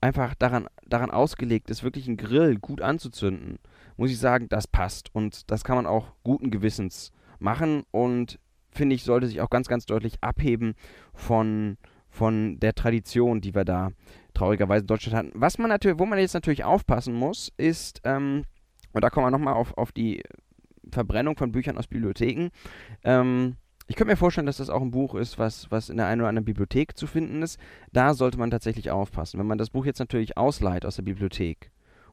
einfach 0.00 0.34
daran, 0.34 0.68
daran 0.86 1.10
ausgelegt 1.10 1.70
ist, 1.70 1.82
wirklich 1.82 2.06
einen 2.06 2.16
Grill 2.16 2.56
gut 2.56 2.80
anzuzünden, 2.80 3.58
muss 3.96 4.10
ich 4.10 4.18
sagen, 4.18 4.48
das 4.48 4.66
passt. 4.66 5.14
Und 5.14 5.50
das 5.50 5.64
kann 5.64 5.76
man 5.76 5.86
auch 5.86 6.12
guten 6.22 6.50
Gewissens 6.50 7.12
machen 7.38 7.84
und 7.90 8.38
finde 8.70 8.94
ich, 8.94 9.02
sollte 9.02 9.26
sich 9.26 9.40
auch 9.40 9.50
ganz, 9.50 9.66
ganz 9.68 9.86
deutlich 9.86 10.22
abheben 10.22 10.74
von, 11.12 11.76
von 12.10 12.58
der 12.60 12.74
Tradition, 12.74 13.40
die 13.40 13.54
wir 13.54 13.64
da 13.64 13.90
traurigerweise 14.34 14.82
in 14.82 14.86
Deutschland 14.88 15.16
hatten. 15.16 15.32
Was 15.40 15.58
man 15.58 15.68
natürlich, 15.68 15.98
wo 15.98 16.06
man 16.06 16.18
jetzt 16.18 16.34
natürlich 16.34 16.64
aufpassen 16.64 17.14
muss, 17.14 17.52
ist, 17.56 18.00
ähm, 18.04 18.44
und 18.92 19.02
da 19.04 19.10
kommen 19.10 19.26
wir 19.26 19.30
nochmal 19.30 19.54
auf, 19.54 19.76
auf 19.78 19.92
die 19.92 20.22
Verbrennung 20.90 21.36
von 21.36 21.52
Büchern 21.52 21.78
aus 21.78 21.86
Bibliotheken. 21.86 22.48
Ähm, 23.04 23.56
ich 23.86 23.96
könnte 23.96 24.12
mir 24.12 24.16
vorstellen, 24.16 24.46
dass 24.46 24.58
das 24.58 24.70
auch 24.70 24.82
ein 24.82 24.90
Buch 24.92 25.14
ist, 25.14 25.38
was, 25.38 25.70
was 25.70 25.88
in 25.88 25.96
der 25.96 26.06
einen 26.06 26.20
oder 26.20 26.28
anderen 26.28 26.44
Bibliothek 26.44 26.96
zu 26.96 27.06
finden 27.06 27.42
ist. 27.42 27.58
Da 27.92 28.14
sollte 28.14 28.38
man 28.38 28.50
tatsächlich 28.50 28.90
aufpassen. 28.90 29.38
Wenn 29.40 29.46
man 29.48 29.58
das 29.58 29.70
Buch 29.70 29.84
jetzt 29.84 29.98
natürlich 29.98 30.36
ausleiht 30.36 30.84
aus 30.86 30.96
der 30.96 31.02
Bibliothek 31.02 31.70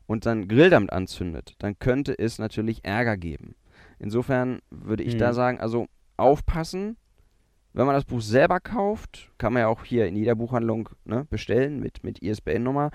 und 0.07 0.25
dann 0.25 0.47
Grill 0.47 0.69
damit 0.69 0.91
anzündet, 0.91 1.55
dann 1.59 1.77
könnte 1.77 2.17
es 2.17 2.39
natürlich 2.39 2.83
Ärger 2.83 3.17
geben. 3.17 3.55
Insofern 3.99 4.59
würde 4.69 5.03
ich 5.03 5.15
Mhm. 5.15 5.19
da 5.19 5.33
sagen, 5.33 5.59
also 5.59 5.87
aufpassen. 6.17 6.97
Wenn 7.77 7.85
man 7.85 7.93
das 7.93 8.05
Buch 8.05 8.21
selber 8.21 8.59
kauft, 8.59 9.29
kann 9.37 9.53
man 9.53 9.61
ja 9.61 9.67
auch 9.67 9.83
hier 9.83 10.07
in 10.07 10.15
jeder 10.15 10.33
Buchhandlung 10.33 10.89
ne, 11.05 11.27
bestellen 11.29 11.79
mit, 11.79 12.03
mit 12.03 12.23
ISBN-Nummer. 12.23 12.89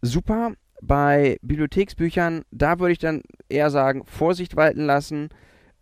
Super. 0.00 0.52
Bei 0.80 1.38
Bibliotheksbüchern, 1.42 2.42
da 2.52 2.78
würde 2.78 2.92
ich 2.92 3.00
dann 3.00 3.22
eher 3.48 3.70
sagen, 3.70 4.04
Vorsicht 4.04 4.54
walten 4.54 4.82
lassen. 4.86 5.30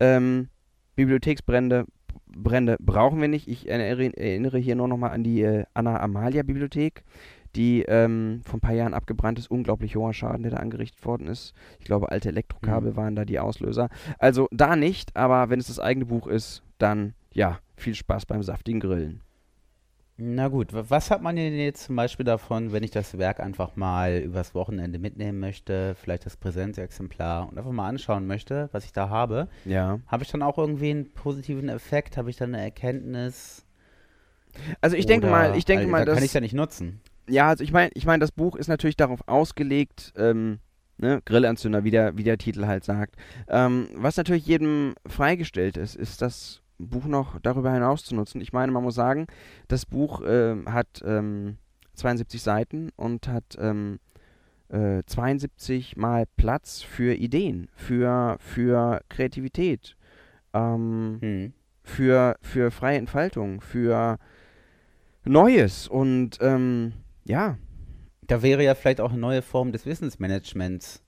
Ähm, 0.00 0.48
Bibliotheksbrände 0.94 1.84
Brände 2.28 2.78
brauchen 2.80 3.20
wir 3.20 3.28
nicht. 3.28 3.46
Ich 3.46 3.68
erinnere, 3.68 4.16
erinnere 4.16 4.56
hier 4.56 4.74
nur 4.74 4.88
nochmal 4.88 5.10
an 5.10 5.22
die 5.22 5.42
äh, 5.42 5.64
Anna-Amalia-Bibliothek, 5.74 7.02
die 7.56 7.82
ähm, 7.82 8.40
vor 8.46 8.56
ein 8.56 8.60
paar 8.62 8.72
Jahren 8.72 8.94
abgebrannt 8.94 9.38
ist. 9.38 9.50
Unglaublich 9.50 9.96
hoher 9.96 10.14
Schaden, 10.14 10.44
der 10.44 10.52
da 10.52 10.56
angerichtet 10.56 11.04
worden 11.04 11.26
ist. 11.26 11.52
Ich 11.78 11.84
glaube, 11.84 12.10
alte 12.10 12.30
Elektrokabel 12.30 12.92
Mhm. 12.92 12.96
waren 12.96 13.16
da 13.16 13.26
die 13.26 13.38
Auslöser. 13.38 13.90
Also 14.18 14.48
da 14.50 14.76
nicht, 14.76 15.14
aber 15.14 15.50
wenn 15.50 15.60
es 15.60 15.66
das 15.66 15.78
eigene 15.78 16.06
Buch 16.06 16.26
ist, 16.26 16.62
dann 16.78 17.12
ja, 17.34 17.58
viel 17.76 17.94
Spaß 17.94 18.26
beim 18.26 18.42
saftigen 18.42 18.80
Grillen. 18.80 19.20
Na 20.18 20.48
gut, 20.48 20.72
wa- 20.72 20.84
was 20.88 21.10
hat 21.10 21.20
man 21.20 21.36
denn 21.36 21.54
jetzt 21.54 21.84
zum 21.84 21.96
Beispiel 21.96 22.24
davon, 22.24 22.72
wenn 22.72 22.82
ich 22.82 22.90
das 22.90 23.18
Werk 23.18 23.38
einfach 23.38 23.76
mal 23.76 24.16
übers 24.18 24.54
Wochenende 24.54 24.98
mitnehmen 24.98 25.38
möchte, 25.38 25.94
vielleicht 25.94 26.24
das 26.24 26.38
Präsenzexemplar 26.38 27.48
und 27.48 27.58
einfach 27.58 27.72
mal 27.72 27.86
anschauen 27.88 28.26
möchte, 28.26 28.70
was 28.72 28.86
ich 28.86 28.92
da 28.92 29.10
habe? 29.10 29.48
Ja. 29.66 30.00
Habe 30.06 30.24
ich 30.24 30.30
dann 30.30 30.42
auch 30.42 30.56
irgendwie 30.56 30.90
einen 30.90 31.12
positiven 31.12 31.68
Effekt? 31.68 32.16
Habe 32.16 32.30
ich 32.30 32.36
dann 32.36 32.54
eine 32.54 32.64
Erkenntnis? 32.64 33.66
Also 34.80 34.96
ich 34.96 35.04
denke 35.04 35.26
mal, 35.26 35.54
ich 35.54 35.66
denke 35.66 35.82
also, 35.82 35.90
mal, 35.90 36.04
da 36.06 36.14
kann 36.14 36.24
ich 36.24 36.32
ja 36.32 36.40
nicht 36.40 36.54
nutzen. 36.54 37.00
Ja, 37.28 37.48
also 37.48 37.62
ich 37.62 37.72
meine, 37.72 37.90
ich 37.92 38.06
meine, 38.06 38.20
das 38.20 38.32
Buch 38.32 38.56
ist 38.56 38.68
natürlich 38.68 38.96
darauf 38.96 39.28
ausgelegt, 39.28 40.14
ähm, 40.16 40.60
ne, 40.96 41.20
Grillanzünder, 41.26 41.84
wie 41.84 41.90
der, 41.90 42.16
wie 42.16 42.24
der 42.24 42.38
Titel 42.38 42.66
halt 42.66 42.84
sagt. 42.84 43.16
Ähm, 43.48 43.88
was 43.94 44.16
natürlich 44.16 44.46
jedem 44.46 44.94
freigestellt 45.06 45.76
ist, 45.76 45.94
ist 45.94 46.22
das 46.22 46.62
Buch 46.78 47.06
noch 47.06 47.40
darüber 47.40 47.72
hinaus 47.72 48.04
zu 48.04 48.14
nutzen. 48.14 48.40
Ich 48.40 48.52
meine, 48.52 48.72
man 48.72 48.82
muss 48.82 48.94
sagen, 48.94 49.26
das 49.68 49.86
Buch 49.86 50.22
ähm, 50.26 50.72
hat 50.72 51.02
ähm, 51.04 51.58
72 51.94 52.42
Seiten 52.42 52.90
und 52.96 53.28
hat 53.28 53.56
ähm, 53.58 53.98
äh, 54.68 55.02
72 55.06 55.96
mal 55.96 56.24
Platz 56.36 56.82
für 56.82 57.14
Ideen, 57.14 57.68
für, 57.74 58.36
für 58.40 59.00
Kreativität, 59.08 59.96
ähm, 60.52 61.18
Hm. 61.20 61.52
für, 61.82 62.36
für 62.42 62.70
freie 62.70 62.98
Entfaltung, 62.98 63.60
für 63.60 64.18
Neues 65.24 65.88
und 65.88 66.38
ähm, 66.40 66.92
ja, 67.24 67.58
Da 68.28 68.42
wäre 68.42 68.64
ja 68.64 68.74
vielleicht 68.74 69.00
auch 69.00 69.10
eine 69.12 69.20
neue 69.20 69.42
Form 69.42 69.72
des 69.72 69.86
Wissensmanagements 69.86 71.02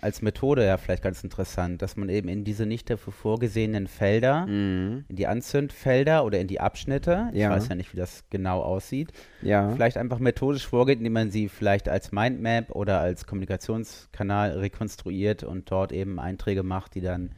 als 0.00 0.22
Methode 0.22 0.64
ja 0.64 0.76
vielleicht 0.76 1.02
ganz 1.02 1.22
interessant, 1.24 1.82
dass 1.82 1.96
man 1.96 2.08
eben 2.08 2.28
in 2.28 2.44
diese 2.44 2.66
nicht 2.66 2.88
dafür 2.90 3.12
vorgesehenen 3.12 3.86
Felder, 3.86 4.46
Mhm. 4.46 5.04
in 5.08 5.16
die 5.16 5.26
Anzündfelder 5.26 6.24
oder 6.24 6.38
in 6.40 6.46
die 6.46 6.60
Abschnitte, 6.60 7.28
ich 7.32 7.40
Ja. 7.40 7.50
weiß 7.50 7.68
ja 7.68 7.74
nicht, 7.74 7.92
wie 7.92 7.96
das 7.96 8.24
genau 8.30 8.62
aussieht, 8.62 9.12
Ja. 9.42 9.70
vielleicht 9.70 9.96
einfach 9.96 10.18
methodisch 10.18 10.66
vorgeht, 10.66 10.98
indem 10.98 11.12
man 11.14 11.30
sie 11.30 11.48
vielleicht 11.48 11.88
als 11.88 12.12
Mindmap 12.12 12.70
oder 12.70 13.00
als 13.00 13.26
Kommunikationskanal 13.26 14.52
rekonstruiert 14.58 15.42
und 15.44 15.70
dort 15.70 15.92
eben 15.92 16.18
Einträge 16.20 16.62
macht, 16.62 16.94
die 16.94 17.00
dann 17.00 17.32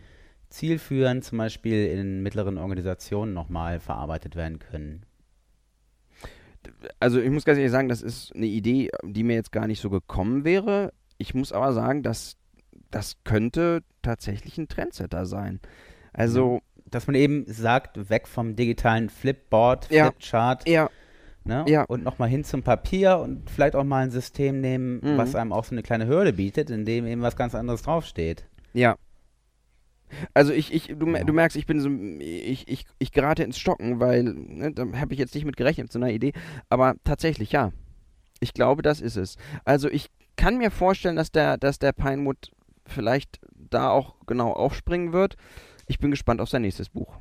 zielführend 0.49 1.25
zum 1.25 1.39
Beispiel 1.39 1.87
in 1.87 2.23
mittleren 2.23 2.59
Organisationen 2.59 3.33
nochmal 3.33 3.79
verarbeitet 3.81 4.35
werden 4.37 4.59
können. 4.59 5.03
Also 6.99 7.21
ich 7.21 7.31
muss 7.31 7.45
ganz 7.45 7.57
ehrlich 7.59 7.73
sagen, 7.73 7.89
das 7.89 8.03
ist 8.03 8.35
eine 8.35 8.47
Idee, 8.47 8.91
die 9.05 9.23
mir 9.23 9.35
jetzt 9.35 9.53
gar 9.53 9.67
nicht 9.67 9.81
so 9.81 9.89
gekommen 9.91 10.45
wäre. 10.45 10.93
Ich 11.19 11.35
muss 11.35 11.53
aber 11.53 11.73
sagen, 11.73 12.03
dass 12.03 12.37
das 12.91 13.17
könnte 13.25 13.83
tatsächlich 14.03 14.59
ein 14.59 14.69
Trendsetter 14.69 15.27
sein. 15.27 15.61
Also 16.13 16.61
Dass 16.91 17.07
man 17.07 17.15
eben 17.15 17.45
sagt, 17.47 18.11
weg 18.11 18.27
vom 18.27 18.57
digitalen 18.57 19.09
Flipboard, 19.11 19.91
Ja. 19.91 20.07
Flipchart 20.11 20.69
ja, 20.69 20.91
ne? 21.45 21.65
Ja. 21.69 21.85
und 21.85 22.03
nochmal 22.03 22.29
hin 22.29 22.43
zum 22.43 22.63
Papier 22.65 23.19
und 23.19 23.49
vielleicht 23.49 23.77
auch 23.77 23.85
mal 23.85 24.03
ein 24.05 24.11
System 24.11 24.61
nehmen, 24.61 25.01
Mhm. 25.03 25.17
was 25.17 25.35
einem 25.37 25.53
auch 25.53 25.65
so 25.65 25.73
eine 25.73 25.83
kleine 25.83 26.07
Hürde 26.09 26.33
bietet, 26.33 26.69
in 26.71 26.85
dem 26.85 27.07
eben 27.07 27.23
was 27.23 27.37
ganz 27.37 27.55
anderes 27.55 27.83
draufsteht. 27.83 28.45
ja. 28.73 28.97
Also 30.35 30.53
ich, 30.53 30.73
ich, 30.75 30.89
du, 30.99 31.07
Ja. 31.09 31.23
du 31.23 31.33
merkst, 31.33 31.57
ich 31.57 31.67
bin 31.67 31.81
so, 31.81 31.89
ich, 32.19 32.67
ich, 32.67 32.85
ich 32.99 33.13
gerate 33.13 33.45
ins 33.45 33.59
Stocken, 33.61 34.01
weil, 34.01 34.25
ne, 34.25 34.73
da 34.73 34.85
habe 34.99 35.13
ich 35.15 35.21
jetzt 35.21 35.37
nicht 35.37 35.45
mit 35.45 35.57
gerechnet, 35.57 35.93
so 35.93 36.01
einer 36.01 36.11
Idee. 36.11 36.33
Aber 36.69 36.97
tatsächlich, 37.05 37.53
ja. 37.53 37.71
Ich 38.41 38.53
glaube, 38.53 38.83
das 38.83 39.01
ist 39.01 39.17
es. 39.17 39.37
Also 39.65 39.89
ich 39.89 40.09
kann 40.37 40.59
mir 40.59 40.73
vorstellen, 40.73 41.15
dass 41.15 41.31
der, 41.31 41.59
dass 41.59 41.79
der 41.79 41.93
Pinewood 41.93 42.51
vielleicht 42.91 43.41
da 43.55 43.91
auch 43.91 44.17
genau 44.27 44.53
aufspringen 44.53 45.13
wird. 45.13 45.37
Ich 45.87 45.99
bin 45.99 46.11
gespannt 46.11 46.41
auf 46.41 46.49
sein 46.49 46.63
nächstes 46.63 46.89
Buch. 46.89 47.19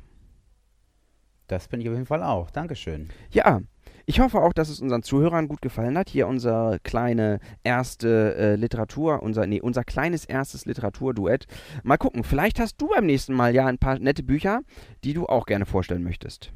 Das 1.46 1.66
bin 1.66 1.80
ich 1.80 1.88
auf 1.88 1.94
jeden 1.94 2.06
Fall 2.06 2.22
auch. 2.22 2.50
Dankeschön. 2.50 3.10
Ja, 3.32 3.60
ich 4.06 4.20
hoffe 4.20 4.40
auch, 4.40 4.52
dass 4.52 4.68
es 4.68 4.80
unseren 4.80 5.02
Zuhörern 5.02 5.48
gut 5.48 5.62
gefallen 5.62 5.98
hat. 5.98 6.08
Hier 6.08 6.28
unsere 6.28 6.78
kleine 6.82 7.40
erste 7.64 8.36
äh, 8.36 8.54
Literatur, 8.54 9.22
unser, 9.22 9.46
nee, 9.46 9.60
unser 9.60 9.82
kleines 9.82 10.24
erstes 10.24 10.64
Literaturduett. 10.64 11.46
Mal 11.82 11.96
gucken, 11.96 12.22
vielleicht 12.22 12.60
hast 12.60 12.80
du 12.80 12.88
beim 12.88 13.06
nächsten 13.06 13.34
Mal 13.34 13.54
ja 13.54 13.66
ein 13.66 13.78
paar 13.78 13.98
nette 13.98 14.22
Bücher, 14.22 14.60
die 15.02 15.12
du 15.12 15.26
auch 15.26 15.44
gerne 15.44 15.66
vorstellen 15.66 16.04
möchtest. 16.04 16.52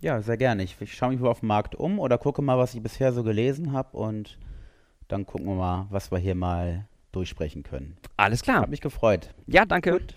Ja, 0.00 0.20
sehr 0.20 0.36
gerne. 0.36 0.64
Ich, 0.64 0.76
ich 0.80 0.94
schaue 0.94 1.10
mich 1.10 1.20
mal 1.20 1.30
auf 1.30 1.40
dem 1.40 1.48
Markt 1.48 1.76
um 1.76 2.00
oder 2.00 2.18
gucke 2.18 2.42
mal, 2.42 2.58
was 2.58 2.74
ich 2.74 2.82
bisher 2.82 3.12
so 3.12 3.22
gelesen 3.22 3.72
habe 3.72 3.96
und 3.96 4.38
dann 5.06 5.26
gucken 5.26 5.46
wir 5.46 5.54
mal, 5.54 5.86
was 5.90 6.10
wir 6.10 6.18
hier 6.18 6.34
mal 6.34 6.87
durchsprechen 7.12 7.62
können. 7.62 7.96
Alles 8.16 8.42
klar. 8.42 8.62
Hat 8.62 8.70
mich 8.70 8.80
gefreut. 8.80 9.34
Ja, 9.46 9.64
danke. 9.64 9.92
Gut. 9.92 10.14